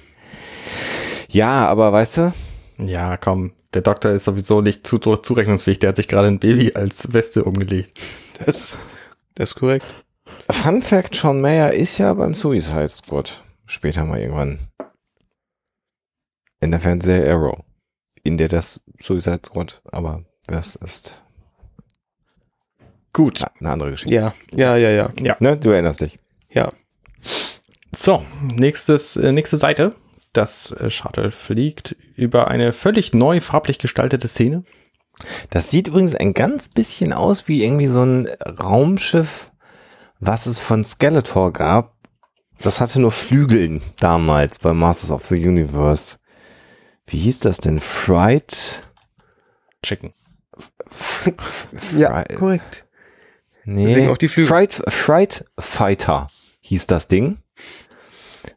[1.29, 2.33] ja, aber weißt du,
[2.79, 3.53] Ja, komm.
[3.75, 5.79] Der Doktor ist sowieso nicht zu, zurechnungsfähig.
[5.79, 8.01] Der hat sich gerade ein Baby als Weste umgelegt.
[8.45, 8.79] Das,
[9.35, 9.85] das ist korrekt.
[10.51, 13.43] Fun Fact, Sean Mayer ist ja beim Suicide Squad.
[13.67, 14.59] Später mal irgendwann.
[16.61, 17.59] In der Fernsehserie Arrow.
[18.23, 21.23] In der das Suicide Squad, aber das ist
[23.13, 23.43] Gut.
[23.61, 24.15] eine andere Geschichte.
[24.15, 25.37] Ja, ja, ja, ja.
[25.41, 25.57] Ne?
[25.57, 26.19] Du erinnerst dich.
[26.51, 26.69] Ja.
[27.95, 29.95] So, nächstes, äh, nächste Seite.
[30.33, 34.65] Das äh, Shuttle fliegt über eine völlig neu farblich gestaltete Szene.
[35.51, 39.51] Das sieht übrigens ein ganz bisschen aus wie irgendwie so ein Raumschiff,
[40.21, 41.97] was es von Skeletor gab.
[42.61, 46.19] Das hatte nur Flügeln damals bei Masters of the Universe.
[47.07, 47.81] Wie hieß das denn?
[47.81, 48.83] Fright?
[49.83, 50.13] Chicken.
[51.97, 52.85] Ja, Korrekt.
[53.65, 54.49] Nee, Deswegen auch die Flügel.
[54.49, 56.29] Fright, Fright Fighter
[56.63, 57.39] hieß das Ding.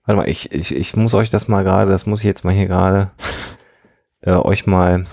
[0.06, 2.54] Warte mal, ich, ich, ich muss euch das mal gerade, das muss ich jetzt mal
[2.54, 3.12] hier gerade
[4.22, 5.06] äh, euch mal,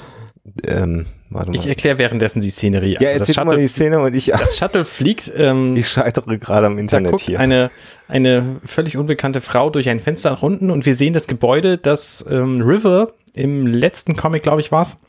[0.66, 1.57] ähm, warte mal.
[1.57, 2.97] Ich erkläre währenddessen die Szenerie.
[3.01, 5.33] ja, Also erzähl mal Shuttle, die Szene und ich, das Shuttle fliegt.
[5.37, 7.41] Ähm, ich scheitere gerade am da Internet guckt hier.
[7.41, 7.71] eine,
[8.07, 12.25] eine völlig unbekannte Frau durch ein Fenster nach unten und wir sehen das Gebäude, das
[12.31, 15.03] ähm, River im letzten Comic, glaube ich, war's,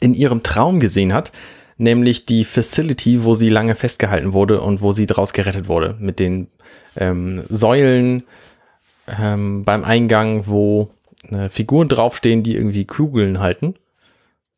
[0.00, 1.32] in ihrem Traum gesehen hat.
[1.76, 5.96] Nämlich die Facility, wo sie lange festgehalten wurde und wo sie draus gerettet wurde.
[5.98, 6.46] Mit den
[6.96, 8.22] ähm, Säulen
[9.20, 10.90] ähm, beim Eingang, wo
[11.30, 13.74] äh, Figuren draufstehen, die irgendwie Kugeln halten.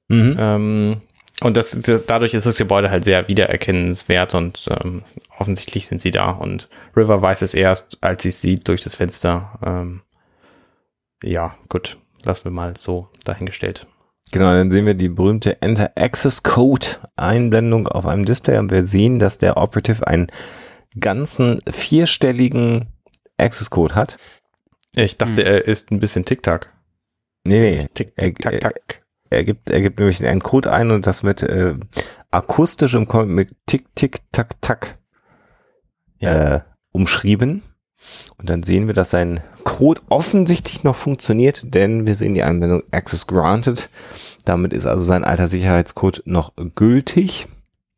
[0.09, 0.37] Mhm.
[0.39, 0.97] Ähm,
[1.43, 5.03] und das, das, dadurch ist das Gebäude halt sehr wiedererkennenswert und ähm,
[5.39, 6.31] offensichtlich sind sie da.
[6.31, 9.59] Und River weiß es erst, als sie es sieht durch das Fenster.
[9.65, 10.01] Ähm,
[11.23, 13.87] ja, gut, lassen wir mal so dahingestellt.
[14.33, 18.85] Genau, dann sehen wir die berühmte Enter Access Code Einblendung auf einem Display und wir
[18.85, 20.27] sehen, dass der Operative einen
[20.99, 22.87] ganzen vierstelligen
[23.39, 24.17] Access Code hat.
[24.95, 25.47] Ich dachte, Hm.
[25.47, 26.73] er ist ein bisschen Tic-Tac.
[27.45, 29.05] Nee, nee, Tick, Er- tick, tack, tack.
[29.31, 31.75] er gibt, er gibt nämlich einen Code ein und das wird äh,
[32.31, 34.99] akustisch im Comic mit Tick, Tick, Tack, Tack
[36.19, 36.57] Ja.
[36.57, 36.61] äh,
[36.93, 37.63] umschrieben.
[38.39, 42.83] Und dann sehen wir, dass sein Code offensichtlich noch funktioniert, denn wir sehen die Anwendung
[42.91, 43.89] Access Granted.
[44.45, 47.47] Damit ist also sein alter Sicherheitscode noch gültig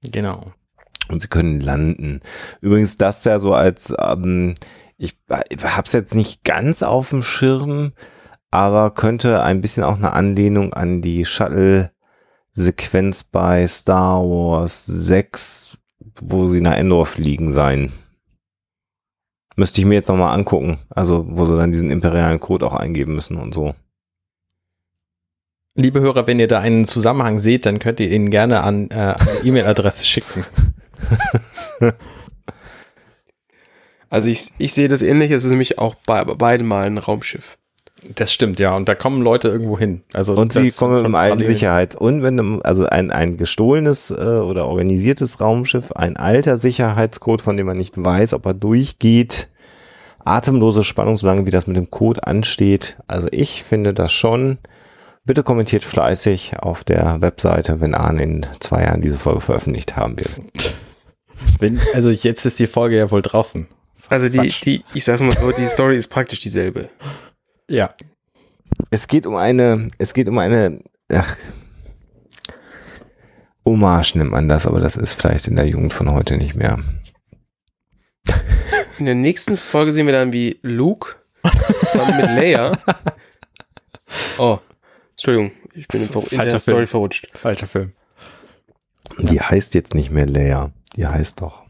[0.02, 0.52] Genau.
[1.11, 2.20] und sie können landen.
[2.61, 4.54] Übrigens das ja so als, ähm,
[4.96, 5.16] ich
[5.62, 7.92] hab's jetzt nicht ganz auf dem Schirm,
[8.50, 15.78] aber könnte ein bisschen auch eine Anlehnung an die Shuttle-Sequenz bei Star Wars 6,
[16.20, 17.92] wo sie nach Endor fliegen sein.
[19.59, 20.78] Müsste ich mir jetzt nochmal angucken.
[20.88, 23.74] Also, wo sie dann diesen imperialen Code auch eingeben müssen und so.
[25.74, 28.94] Liebe Hörer, wenn ihr da einen Zusammenhang seht, dann könnt ihr ihn gerne an äh,
[28.94, 30.44] eine E-Mail-Adresse schicken.
[34.11, 36.96] Also ich, ich sehe das ähnlich, es ist nämlich auch bei, bei beiden Mal ein
[36.96, 37.59] Raumschiff.
[38.14, 38.76] Das stimmt, ja.
[38.76, 40.03] Und da kommen Leute irgendwo hin.
[40.12, 44.11] Also Und sie kommen mit einem alten Sicherheits- und wenn einem- also ein, ein gestohlenes
[44.11, 49.49] äh, oder organisiertes Raumschiff, ein alter Sicherheitscode, von dem man nicht weiß, ob er durchgeht,
[50.24, 52.96] atemlose Spannung, solange wie das mit dem Code ansteht.
[53.09, 54.59] Also ich finde das schon.
[55.24, 60.16] Bitte kommentiert fleißig auf der Webseite, wenn Arne in zwei Jahren diese Folge veröffentlicht haben
[60.18, 60.30] wird.
[61.59, 63.66] Wenn, also jetzt ist die Folge ja wohl draußen.
[64.09, 64.64] Also die, Quatsch.
[64.64, 66.88] die, ich sag's mal so, die Story ist praktisch dieselbe.
[67.68, 67.88] Ja.
[68.90, 71.36] Es geht um eine, es geht um eine, ach,
[73.64, 76.78] Hommage nennt man das, aber das ist vielleicht in der Jugend von heute nicht mehr.
[78.98, 81.16] In der nächsten Folge sehen wir dann, wie Luke
[81.80, 82.72] zusammen mit Leia.
[84.38, 84.58] Oh,
[85.10, 86.88] Entschuldigung, ich bin in, in Falscher der Story Film.
[86.88, 87.28] verrutscht.
[87.36, 87.92] Falscher Film.
[89.18, 90.72] Die heißt jetzt nicht mehr Leia.
[90.96, 91.64] Die heißt doch.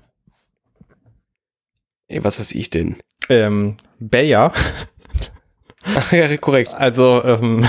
[2.07, 2.97] Ey, was weiß ich denn?
[3.29, 4.53] Ähm, Bayer,
[5.97, 6.75] Ach ja, korrekt.
[6.75, 7.65] also ähm,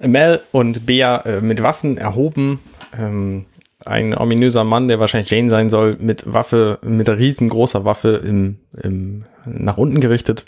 [0.00, 2.60] Mel und Bea äh, mit Waffen erhoben.
[2.98, 3.46] Ähm,
[3.86, 9.24] ein ominöser Mann, der wahrscheinlich Jane sein soll, mit Waffe, mit riesengroßer Waffe im, im,
[9.44, 10.44] nach unten gerichtet.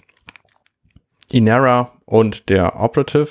[1.30, 3.28] Inara und der Operative.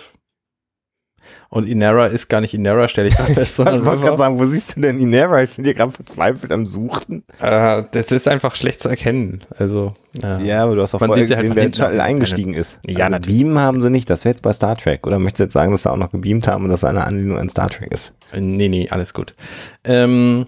[1.53, 4.45] Und Inara ist gar nicht Inara, stelle ich da fest, Ich wollte gerade sagen, wo
[4.45, 5.43] siehst du denn Inera?
[5.43, 7.25] Ich bin hier gerade verzweifelt am Suchen.
[7.41, 9.41] Äh, das ist einfach schlecht zu erkennen.
[9.59, 9.93] Also,
[10.23, 12.79] äh, Ja, aber du hast auch vorher gesehen, halt wer in Shuttle eingestiegen ist.
[12.87, 13.37] Ja, also natürlich.
[13.41, 15.05] Beamen haben sie nicht, das wäre jetzt bei Star Trek.
[15.05, 17.37] Oder möchtest du jetzt sagen, dass sie auch noch gebeamt haben und dass eine Anlehnung
[17.37, 18.13] an Star Trek ist?
[18.33, 19.35] Nee, nee, alles gut.
[19.83, 20.47] Ähm,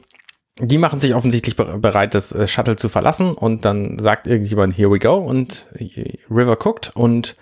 [0.60, 4.78] die machen sich offensichtlich be- bereit, das äh, Shuttle zu verlassen und dann sagt irgendjemand,
[4.78, 7.36] here we go und äh, River guckt und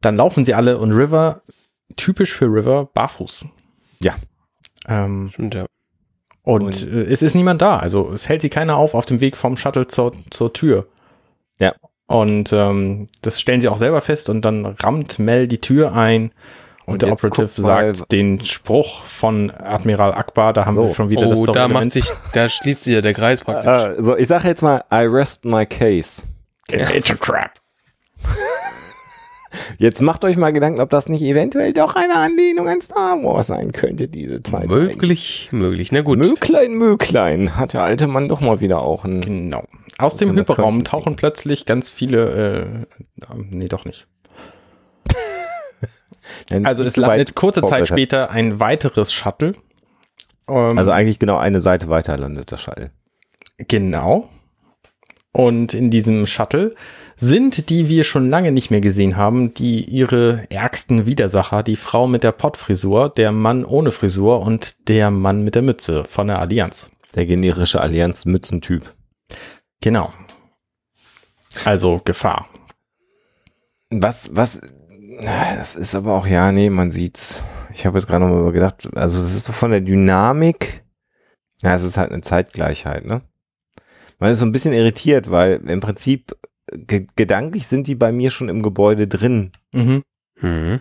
[0.00, 1.42] dann laufen sie alle und River,
[2.00, 3.46] typisch für River, barfuß.
[4.02, 4.14] Ja.
[4.88, 5.66] Ähm, Stimmt, ja.
[6.42, 7.76] Und, Und- äh, es ist niemand da.
[7.78, 10.86] Also es hält sie keiner auf auf dem Weg vom Shuttle zur, zur Tür.
[11.58, 11.74] Ja.
[12.06, 16.32] Und ähm, das stellen sie auch selber fest und dann rammt Mel die Tür ein
[16.86, 20.88] und, Und der Operative sagt den Spruch von Admiral Akbar, da haben So.
[20.88, 23.98] wir schon wieder Oh, das da macht sich, da schließt sich ja der Kreis praktisch.
[23.98, 26.22] Äh, so, ich sage jetzt mal, I rest my case.
[26.72, 27.52] Major Crap.
[29.78, 33.48] Jetzt macht euch mal Gedanken, ob das nicht eventuell doch eine Anlehnung an Star Wars
[33.48, 34.74] sein könnte, diese zwei Seiten.
[34.74, 35.92] Möglich, möglich.
[35.92, 36.18] Na gut.
[36.18, 39.20] Möglein, Möglein, hat der alte Mann doch mal wieder auch ein.
[39.20, 39.64] Genau.
[39.98, 42.86] Aus dem Kann man Hyperraum tauchen plötzlich ganz viele,
[43.28, 44.06] äh, nee, doch nicht.
[46.64, 49.54] Also es landet kurze Zeit später ein weiteres Shuttle.
[50.48, 52.90] Ähm, Also eigentlich genau eine Seite weiter landet der Schall.
[53.58, 54.28] Genau.
[55.32, 56.74] Und in diesem Shuttle
[57.20, 62.08] sind, die wir schon lange nicht mehr gesehen haben, die ihre ärgsten Widersacher, die Frau
[62.08, 66.38] mit der Pottfrisur, der Mann ohne Frisur und der Mann mit der Mütze von der
[66.38, 66.90] Allianz.
[67.14, 68.94] Der generische Allianz-Mützentyp.
[69.82, 70.12] Genau.
[71.64, 72.48] Also Gefahr.
[73.90, 74.62] Was, was,
[75.20, 77.42] das ist aber auch, ja, nee, man sieht's.
[77.74, 80.84] Ich habe jetzt gerade noch mal gedacht, also das ist so von der Dynamik,
[81.60, 83.20] ja, es ist halt eine Zeitgleichheit, ne?
[84.18, 86.36] Man ist so ein bisschen irritiert, weil im Prinzip
[86.72, 89.52] ge gedanklich sind die bei mir schon im Gebäude drin.
[89.72, 90.02] Mhm.
[90.40, 90.80] Mhm.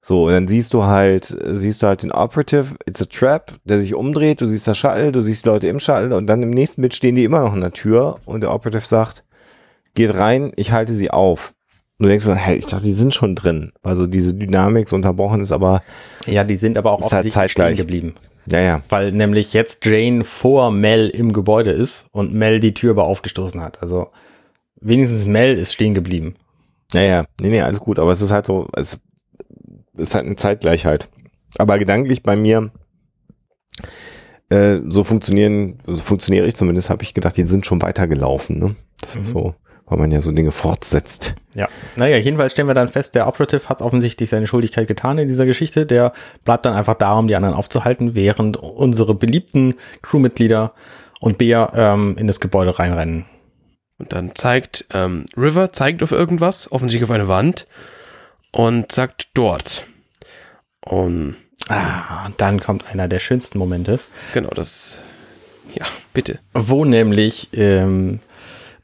[0.00, 3.78] So, und dann siehst du halt, siehst du halt den Operative, it's a trap, der
[3.78, 6.82] sich umdreht, du siehst das Shuttle, du siehst Leute im Shuttle und dann im nächsten
[6.82, 9.24] Bild stehen die immer noch in der Tür und der Operative sagt,
[9.94, 11.54] geht rein, ich halte sie auf.
[11.98, 13.72] Und du denkst dann, hey, ich dachte, die sind schon drin.
[13.82, 15.82] Also diese Dynamik so unterbrochen ist, aber
[16.26, 17.74] Ja, die sind aber auch Ist halt zeitgleich.
[17.76, 18.14] stehen geblieben.
[18.46, 18.82] ja, ja.
[18.90, 23.62] Weil nämlich jetzt Jane vor Mel im Gebäude ist und Mel die Tür aber aufgestoßen
[23.62, 23.80] hat.
[23.80, 24.08] Also
[24.84, 26.34] wenigstens Mel ist stehen geblieben.
[26.92, 27.24] Ja, ja.
[27.40, 28.98] Nee, nee, alles gut, aber es ist halt so, es
[29.96, 31.08] ist halt eine Zeitgleichheit.
[31.58, 32.70] Aber gedanklich bei mir,
[34.50, 38.74] äh, so funktionieren, so funktioniere ich zumindest, habe ich gedacht, die sind schon weitergelaufen, ne?
[39.00, 39.32] Das ist Mhm.
[39.32, 39.54] so,
[39.86, 41.34] weil man ja so Dinge fortsetzt.
[41.54, 45.28] Ja, naja, jedenfalls stellen wir dann fest, der Operative hat offensichtlich seine Schuldigkeit getan in
[45.28, 45.86] dieser Geschichte.
[45.86, 46.12] Der
[46.44, 50.74] bleibt dann einfach da, um die anderen aufzuhalten, während unsere beliebten Crewmitglieder
[51.20, 53.24] und Bea ähm, in das Gebäude reinrennen.
[53.98, 57.66] Und dann zeigt ähm, River, zeigt auf irgendwas, offensichtlich auf eine Wand
[58.50, 59.84] und sagt dort.
[60.80, 61.36] Und
[61.68, 63.98] Ah, und dann kommt einer der schönsten Momente,
[64.34, 65.02] genau, das.
[65.74, 66.38] Ja, bitte.
[66.52, 68.20] wo nämlich ähm,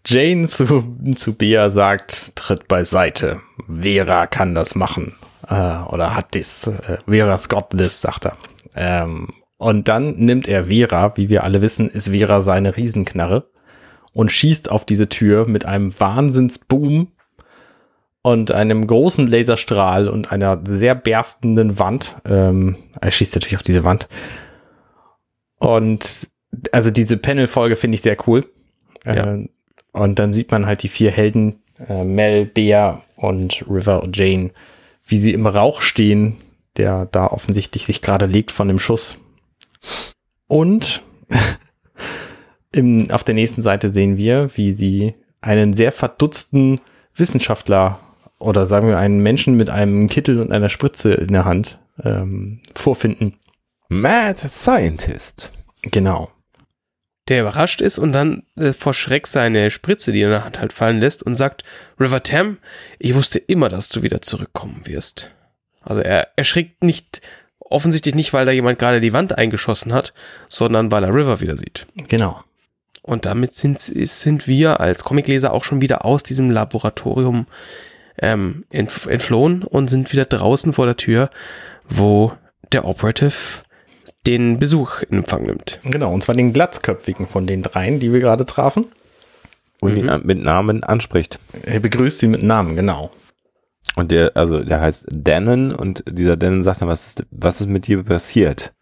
[0.06, 3.40] Jane zu, zu Bea sagt, tritt beiseite.
[3.68, 5.14] Vera kann das machen.
[5.46, 6.66] Äh, oder hat das.
[6.66, 8.36] Äh, Vera's got this, sagt er.
[8.74, 13.50] Ähm, und dann nimmt er Vera, wie wir alle wissen, ist Vera seine Riesenknarre
[14.12, 17.08] und schießt auf diese Tür mit einem Wahnsinnsboom
[18.22, 22.16] und einem großen Laserstrahl und einer sehr berstenden Wand.
[22.28, 24.08] Ähm, er schießt natürlich auf diese Wand.
[25.58, 26.28] Und
[26.72, 28.46] also diese Panel-Folge finde ich sehr cool.
[29.04, 29.34] Ja.
[29.34, 29.48] Äh,
[29.92, 34.50] und dann sieht man halt die vier Helden, äh, Mel, Bea und River und Jane,
[35.04, 36.36] wie sie im Rauch stehen,
[36.76, 39.16] der da offensichtlich sich gerade legt von dem Schuss.
[40.46, 41.02] Und
[42.72, 46.80] im, auf der nächsten Seite sehen wir, wie sie einen sehr verdutzten
[47.14, 47.98] Wissenschaftler
[48.38, 52.60] oder sagen wir einen Menschen mit einem Kittel und einer Spritze in der Hand ähm,
[52.74, 53.36] vorfinden.
[53.88, 55.52] Mad Scientist.
[55.82, 56.30] Genau.
[57.28, 60.60] Der überrascht ist und dann äh, vor Schreck seine Spritze, die er in der Hand
[60.60, 61.64] halt fallen lässt und sagt,
[61.98, 62.58] River Tam,
[62.98, 65.30] ich wusste immer, dass du wieder zurückkommen wirst.
[65.82, 67.20] Also er erschrickt nicht,
[67.58, 70.12] offensichtlich nicht, weil da jemand gerade die Wand eingeschossen hat,
[70.48, 71.86] sondern weil er River wieder sieht.
[72.08, 72.42] Genau.
[73.10, 77.48] Und damit sind, sind wir als Comicleser auch schon wieder aus diesem Laboratorium
[78.22, 81.28] ähm, entf entflohen und sind wieder draußen vor der Tür,
[81.88, 82.32] wo
[82.70, 83.64] der Operative
[84.28, 85.80] den Besuch in Empfang nimmt.
[85.82, 88.86] Genau, und zwar den glatzköpfigen von den dreien, die wir gerade trafen.
[89.80, 91.40] Und ihn an- mit Namen anspricht.
[91.64, 93.10] Er begrüßt sie mit Namen, genau.
[93.96, 97.66] Und der, also der heißt Denon und dieser Denon sagt dann, was ist, was ist
[97.66, 98.72] mit dir passiert?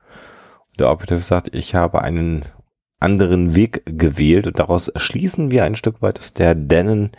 [0.72, 2.42] Und der Operative sagt, ich habe einen
[3.00, 7.10] anderen Weg gewählt und daraus schließen wir ein Stück weit, dass der Denon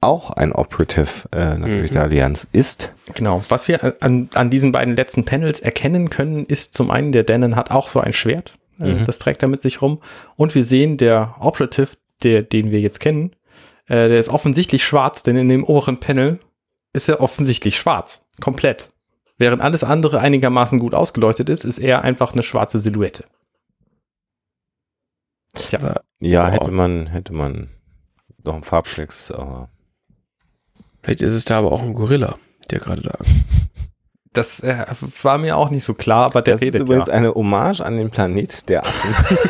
[0.00, 1.94] auch ein Operative äh, natürlich Mhm.
[1.94, 2.92] der Allianz ist.
[3.14, 3.42] Genau.
[3.48, 7.56] Was wir an, an diesen beiden letzten Panels erkennen können, ist zum einen, der Denon
[7.56, 8.56] hat auch so ein Schwert.
[8.78, 9.04] Äh, Mhm.
[9.06, 10.00] Das trägt er mit sich rum.
[10.36, 11.88] Und wir sehen, der Operative,
[12.22, 13.32] der, den wir jetzt kennen,
[13.86, 16.38] äh, der ist offensichtlich schwarz, denn in dem oberen Panel
[16.92, 18.24] ist er offensichtlich schwarz.
[18.40, 18.90] Komplett.
[19.38, 23.24] Während alles andere einigermaßen gut ausgeleuchtet ist, ist er einfach eine schwarze Silhouette.
[25.56, 26.00] Tja.
[26.20, 26.52] Ja, Wow.
[26.52, 27.68] hätte man, hätte man
[28.44, 29.68] noch einen Farbflex, aber
[31.02, 32.36] vielleicht ist es da aber auch ein Gorilla,
[32.70, 33.18] der gerade da.
[34.32, 34.84] Das äh,
[35.22, 37.14] war mir auch nicht so klar, aber der das ist redet übrigens ja.
[37.14, 39.36] eine Hommage an den Planet der Affen.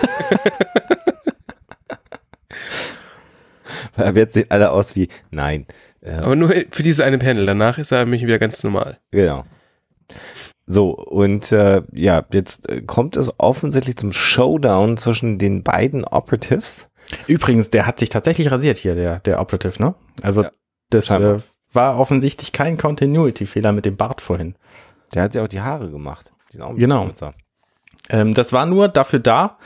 [3.97, 5.67] Weil jetzt sehen alle aus wie, nein.
[6.03, 7.47] Äh, Aber nur für dieses eine Panel.
[7.47, 8.99] Danach ist er nämlich wieder ganz normal.
[9.11, 9.45] Genau.
[10.67, 16.91] So, und äh, ja, jetzt äh, kommt es offensichtlich zum Showdown zwischen den beiden Operatives.
[17.29, 19.95] Übrigens, der hat sich tatsächlich rasiert hier, der, der Operative, ne?
[20.23, 20.51] Also Ja,
[20.91, 21.39] das äh,
[21.73, 24.57] war offensichtlich kein Continuity-Fehler mit dem Bart vorhin.
[25.15, 26.33] Der hat sich auch die Haare gemacht.
[26.75, 27.05] Genau.
[28.09, 29.59] Ähm, das war nur dafür da,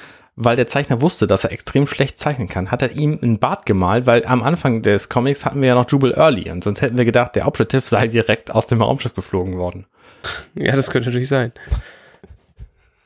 [0.42, 2.70] weil der Zeichner wusste, dass er extrem schlecht zeichnen kann.
[2.70, 5.88] Hat er ihm einen Bart gemalt, weil am Anfang des Comics hatten wir ja noch
[5.90, 9.58] Jubal Early und sonst hätten wir gedacht, der Operative sei direkt aus dem Raumschiff geflogen
[9.58, 9.86] worden.
[10.54, 11.52] Ja, das könnte natürlich sein.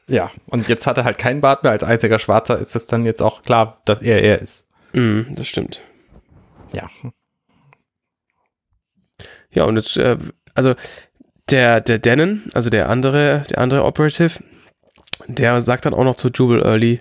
[0.09, 1.73] Ja, und jetzt hat er halt keinen Bart mehr.
[1.73, 4.67] Als einziger Schwarzer ist es dann jetzt auch klar, dass er er ist.
[4.93, 5.81] Mhm, das stimmt.
[6.73, 6.89] Ja.
[9.51, 10.19] Ja, und jetzt, äh,
[10.55, 10.75] also
[11.51, 14.43] der, der Denon, also der andere, der andere Operative,
[15.27, 17.01] der sagt dann auch noch zu Jubal Early,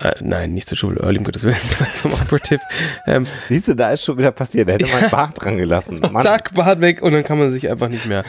[0.00, 1.56] äh, nein, nicht zu Jubal Early, um Gottes Willen,
[1.94, 2.60] zum Operative,
[3.06, 4.68] ähm, Siehst du, da ist schon wieder passiert.
[4.68, 6.00] Da hätte man Bart dran gelassen.
[6.12, 6.22] Mann.
[6.22, 8.24] zack, Bart weg und dann kann man sich einfach nicht mehr.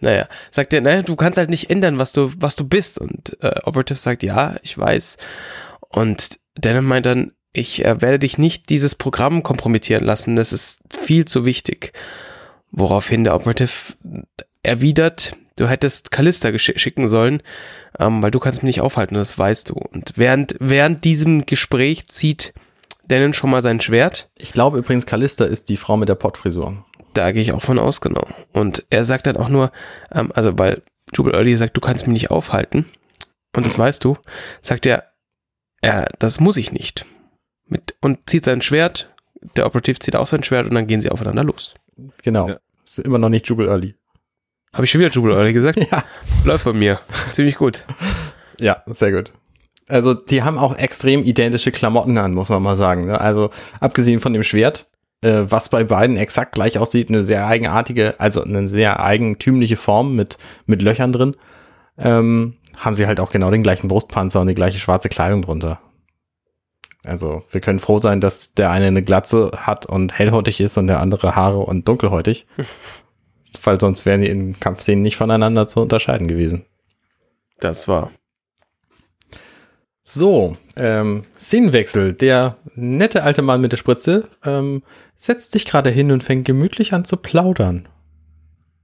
[0.00, 2.98] Naja, sagt er, naja, du kannst halt nicht ändern, was du, was du bist.
[2.98, 5.16] Und äh, Operative sagt, ja, ich weiß.
[5.88, 10.82] Und Denon meint dann, ich äh, werde dich nicht dieses Programm kompromittieren lassen, das ist
[10.90, 11.92] viel zu wichtig.
[12.72, 13.94] Woraufhin der Operative
[14.64, 17.42] erwidert, du hättest Callista gesch- schicken sollen,
[17.98, 19.74] ähm, weil du kannst mich nicht aufhalten, das weißt du.
[19.74, 22.54] Und während, während diesem Gespräch zieht
[23.04, 24.30] Denon schon mal sein Schwert.
[24.38, 26.84] Ich glaube übrigens, Callista ist die Frau mit der Pottfrisur.
[27.12, 28.26] Da gehe ich auch von aus, genau.
[28.52, 29.70] Und er sagt dann auch nur,
[30.12, 30.82] ähm, also weil
[31.12, 32.86] Jubal Early sagt, du kannst mich nicht aufhalten,
[33.56, 34.16] und das weißt du,
[34.62, 35.12] sagt er,
[35.82, 37.06] ja, das muss ich nicht.
[37.66, 39.14] Mit, und zieht sein Schwert,
[39.56, 41.74] der Operativ zieht auch sein Schwert und dann gehen sie aufeinander los.
[42.22, 42.48] Genau.
[42.48, 42.58] Ja.
[42.84, 43.94] Ist immer noch nicht Jubal Early.
[44.74, 45.78] Habe ich schon wieder Jubal Early gesagt?
[45.90, 46.02] Ja.
[46.44, 46.98] Läuft bei mir.
[47.30, 47.84] Ziemlich gut.
[48.58, 49.32] Ja, sehr gut.
[49.88, 53.06] Also die haben auch extrem identische Klamotten an, muss man mal sagen.
[53.06, 53.20] Ne?
[53.20, 54.86] Also abgesehen von dem Schwert,
[55.20, 60.16] äh, was bei beiden exakt gleich aussieht, eine sehr eigenartige, also eine sehr eigentümliche Form
[60.16, 61.36] mit, mit Löchern drin,
[61.96, 65.78] ähm, haben sie halt auch genau den gleichen Brustpanzer und die gleiche schwarze Kleidung drunter.
[67.04, 70.88] Also wir können froh sein, dass der eine eine Glatze hat und hellhäutig ist und
[70.88, 72.46] der andere Haare und dunkelhäutig.
[73.64, 76.64] Weil sonst wären die in Kampfszenen nicht voneinander zu unterscheiden gewesen.
[77.60, 78.10] Das war.
[80.02, 82.12] So, ähm, Szenenwechsel.
[82.12, 84.82] Der nette alte Mann mit der Spritze ähm,
[85.16, 87.88] setzt sich gerade hin und fängt gemütlich an zu plaudern.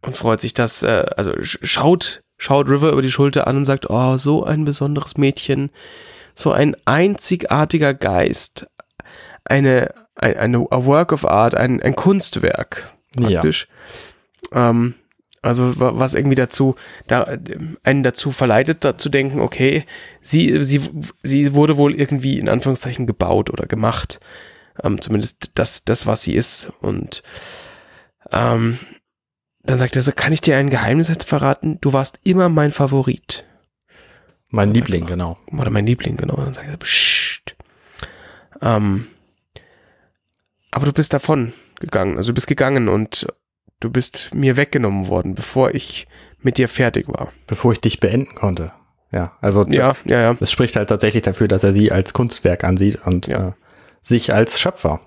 [0.03, 3.64] Und freut sich, dass, äh, also sch- schaut, schaut River über die Schulter an und
[3.66, 5.70] sagt, oh, so ein besonderes Mädchen,
[6.35, 8.66] so ein einzigartiger Geist,
[9.45, 13.68] eine, ein, eine a Work of Art, ein, ein Kunstwerk, praktisch.
[14.53, 14.95] Ähm,
[15.43, 16.74] also wa- was irgendwie dazu,
[17.07, 17.38] da,
[17.82, 19.84] einen dazu verleitet, da zu denken, okay,
[20.20, 20.82] sie, sie,
[21.22, 24.20] sie wurde wohl irgendwie in Anführungszeichen gebaut oder gemacht.
[24.82, 26.72] Ähm, zumindest das, das, was sie ist.
[26.80, 27.22] Und
[28.32, 28.78] ähm,
[29.62, 31.78] dann sagt er so, kann ich dir ein Geheimnis verraten?
[31.80, 33.45] Du warst immer mein Favorit.
[34.49, 35.38] Mein Und Liebling, er, genau.
[35.57, 36.36] Oder mein Liebling, genau.
[36.36, 37.57] Dann sagt er, Psst.
[38.62, 39.07] Ähm,
[40.70, 42.16] aber du bist davon gegangen.
[42.16, 43.26] Also du bist gegangen und
[43.81, 46.07] du bist mir weggenommen worden, bevor ich
[46.41, 47.33] mit dir fertig war.
[47.47, 48.72] Bevor ich dich beenden konnte.
[49.12, 50.35] Ja, also Ja, das, ja, ja.
[50.35, 53.49] das spricht halt tatsächlich dafür, dass er sie als Kunstwerk ansieht und Ja.
[53.49, 53.53] äh,
[54.01, 55.01] sich als Schöpfer.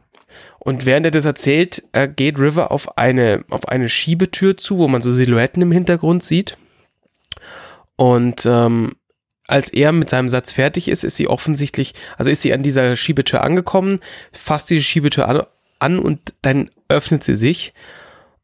[0.60, 4.88] Und während er das erzählt, äh, geht River auf eine, auf eine Schiebetür zu, wo
[4.88, 6.58] man so Silhouetten im Hintergrund sieht.
[7.96, 8.94] Und ähm,
[9.48, 12.96] als er mit seinem Satz fertig ist, ist sie offensichtlich, also ist sie an dieser
[12.96, 14.00] Schiebetür angekommen,
[14.32, 15.44] fasst diese Schiebetür an,
[15.80, 17.74] an und dann öffnet sie sich.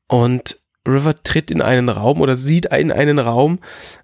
[0.10, 3.60] Und River tritt in einen Raum oder sieht in einen Raum,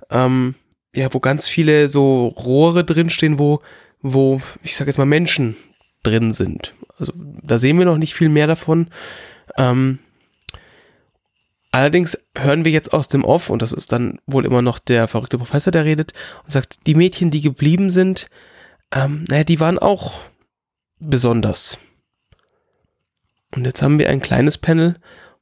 [0.10, 0.56] ähm,
[0.96, 3.62] ja, wo ganz viele so Rohre drinstehen, wo,
[4.02, 5.58] wo, ich sag jetzt mal, Menschen
[6.04, 6.74] drin sind.
[6.98, 8.88] Also da sehen wir noch nicht viel mehr davon.
[9.58, 10.00] Ähm,
[11.72, 15.08] allerdings hören wir jetzt aus dem Off, und das ist dann wohl immer noch der
[15.08, 18.30] verrückte Professor, der redet, und sagt, die Mädchen, die geblieben sind,
[18.94, 20.20] ähm, naja, die waren auch
[21.00, 21.80] besonders.
[23.56, 24.98] Und jetzt haben wir ein kleines Panel,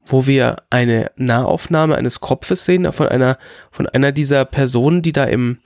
[0.06, 3.38] wo wir eine Nahaufnahme eines Kopfes sehen von einer,
[3.72, 5.60] von einer dieser Personen, die da im,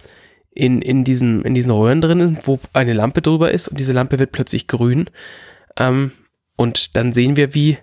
[0.52, 3.94] in, in, diesen, in diesen Röhren drin sind, wo eine Lampe drüber ist und diese
[3.94, 5.10] Lampe wird plötzlich grün.
[5.78, 6.12] Ähm,
[6.56, 7.78] und dann sehen wir, wie,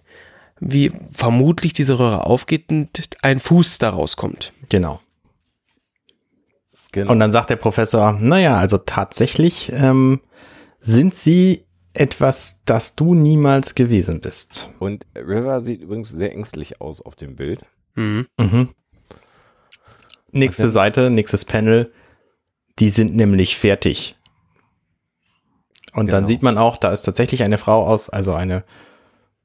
[0.60, 4.52] wie vermutlich diese Röhre aufgeht und ein Fuß da rauskommt.
[4.68, 5.00] Genau.
[6.92, 7.10] Genau.
[7.10, 10.20] Und dann sagt der Professor, naja, also tatsächlich ähm,
[10.80, 11.63] sind sie
[11.94, 14.70] etwas, das du niemals gewesen bist.
[14.80, 17.60] Und River sieht übrigens sehr ängstlich aus auf dem Bild.
[17.94, 18.26] Mhm.
[18.38, 18.68] Mhm.
[20.32, 20.72] nächste Okay.
[20.72, 21.92] Seite, nächstes Panel.
[22.80, 24.16] Die sind nämlich fertig.
[25.92, 26.26] Und dann Genau.
[26.26, 28.64] sieht man auch, da ist tatsächlich eine Frau aus, also eine,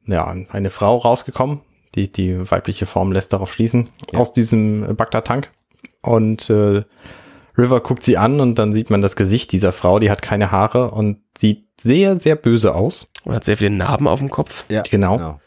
[0.07, 1.61] ja, eine Frau rausgekommen.
[1.93, 4.19] Die, die weibliche Form lässt darauf schließen, Ja.
[4.19, 5.51] aus diesem Bagdad-Tank.
[6.01, 6.83] Und äh,
[7.59, 10.51] River guckt sie an und dann sieht man das Gesicht dieser Frau, die hat keine
[10.51, 13.07] Haare und sieht sehr, sehr böse aus.
[13.25, 14.65] Und hat sehr viele Narben auf dem Kopf.
[14.69, 15.39] Ja, Genau.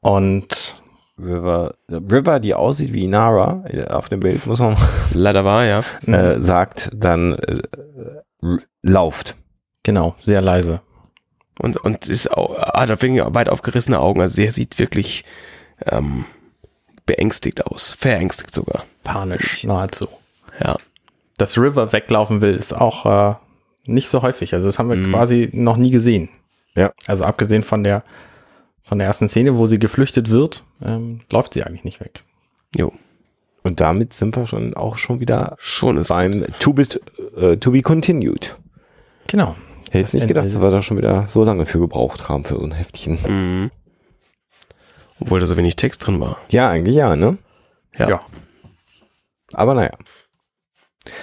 [0.00, 0.76] Und
[1.18, 4.76] River, River, die aussieht wie Inara äh, auf dem Bild, muss man
[5.14, 5.82] Leider war, ja.
[6.06, 7.60] äh, sagt dann äh,
[8.82, 9.34] lauft.
[9.82, 10.80] genau, sehr leise.
[11.60, 14.20] Und, und ist auch, hat auf jeden Fall weit aufgerissene Augen.
[14.20, 15.24] Also der sieht wirklich
[15.86, 16.24] ähm,
[17.04, 17.92] beängstigt aus.
[17.98, 18.84] Verängstigt sogar.
[19.02, 20.06] Panisch, nahezu.
[20.62, 20.76] Ja.
[21.36, 23.34] Dass River weglaufen will, ist auch äh,
[23.84, 24.54] nicht so häufig.
[24.54, 25.10] Also das haben wir Mhm.
[25.12, 26.28] quasi noch nie gesehen.
[26.74, 26.92] Ja.
[27.06, 28.02] Also abgesehen von der
[28.82, 32.22] von der ersten Szene, wo sie geflüchtet wird, ähm, läuft sie eigentlich nicht weg.
[32.74, 32.92] Jo.
[33.62, 36.08] Und damit sind wir schon auch schon wieder Schon ist.
[36.08, 36.86] beim To Be,
[37.36, 38.56] äh, to be Continued.
[39.26, 39.56] Genau.
[39.90, 42.44] Hätte jetzt nicht Ende gedacht, dass wir da schon wieder so lange für gebraucht haben,
[42.46, 43.18] für so ein Heftchen.
[43.26, 43.70] Mhm.
[45.20, 46.38] Obwohl da so wenig Text drin war.
[46.48, 47.36] Ja, eigentlich ja, ne?
[47.98, 48.08] Ja.
[48.08, 48.20] Ja.
[49.52, 49.90] Aber naja.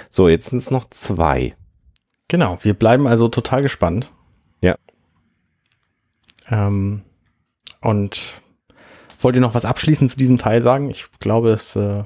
[0.09, 1.55] So, jetzt sind es noch zwei.
[2.28, 2.57] Genau.
[2.61, 4.11] Wir bleiben also total gespannt.
[4.61, 4.76] Ja.
[6.49, 7.03] Ähm,
[7.82, 8.34] und
[9.19, 10.89] wollt ihr noch was abschließend zu diesem Teil sagen?
[10.89, 12.03] Ich glaube, es äh,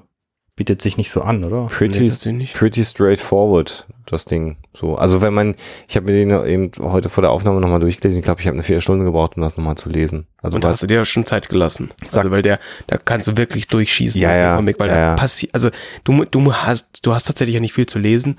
[0.59, 1.67] bietet sich nicht so an, oder?
[1.67, 2.11] Pretty,
[2.53, 4.57] pretty straightforward, das Ding.
[4.73, 5.55] So, also wenn man,
[5.87, 8.19] ich habe mir den eben heute vor der Aufnahme nochmal durchgelesen.
[8.19, 10.27] Ich glaube, ich habe eine Viertelstunde gebraucht, um das nochmal zu lesen.
[10.41, 11.91] Also Und hast du dir ja schon Zeit gelassen.
[12.11, 14.19] Also weil der, da kannst du wirklich durchschießen.
[14.19, 15.15] Ja, ja, Comic, weil ja, da ja.
[15.15, 15.69] passiert, also
[16.03, 18.37] du, du hast, du hast tatsächlich ja nicht viel zu lesen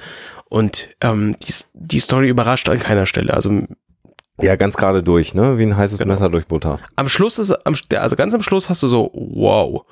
[0.51, 3.33] und ähm, die, die Story überrascht an keiner Stelle.
[3.33, 3.63] Also
[4.43, 5.57] ja, ganz gerade durch, ne?
[5.57, 6.13] Wie ein heißes Genau.
[6.13, 6.81] Messer durch Butter.
[6.97, 9.87] am Schluss ist, am, also ganz am Schluss hast du so, wow.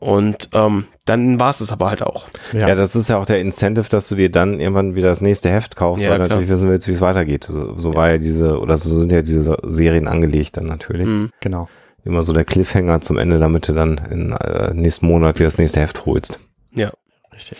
[0.00, 2.26] Und ähm, dann war es es aber halt auch.
[2.54, 2.74] Ja.
[2.74, 5.76] das ist ja auch der Incentive, dass du dir dann irgendwann wieder das nächste Heft
[5.76, 6.28] kaufst, Ja, weil klar.
[6.28, 7.44] natürlich wissen willst, wie es weitergeht.
[7.44, 11.06] So, so war ja diese, oder so sind ja diese Serien angelegt dann natürlich.
[11.06, 11.30] Mhm.
[11.40, 11.68] Genau.
[12.02, 15.58] Immer so der Cliffhanger zum Ende, damit du dann im äh, nächsten Monat wieder das
[15.58, 16.38] nächste Heft holst.
[16.72, 16.90] Ja,
[17.34, 17.58] Richtig.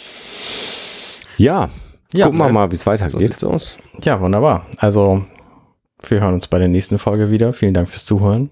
[1.36, 1.68] Ja,
[2.14, 3.18] Ja, gucken wir weil- mal, wie es so weitergeht.
[3.32, 3.76] sieht's aus.
[4.02, 4.64] Ja, wunderbar.
[4.78, 5.24] Also,
[6.08, 7.52] wir hören uns bei der nächsten Folge wieder.
[7.52, 8.48] Vielen Dank fürs Zuhören.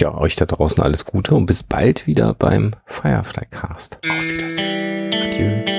[0.00, 3.98] Ja, euch da draußen alles Gute und bis bald wieder beim Firefly Cast.
[4.08, 5.69] Auf Wiedersehen.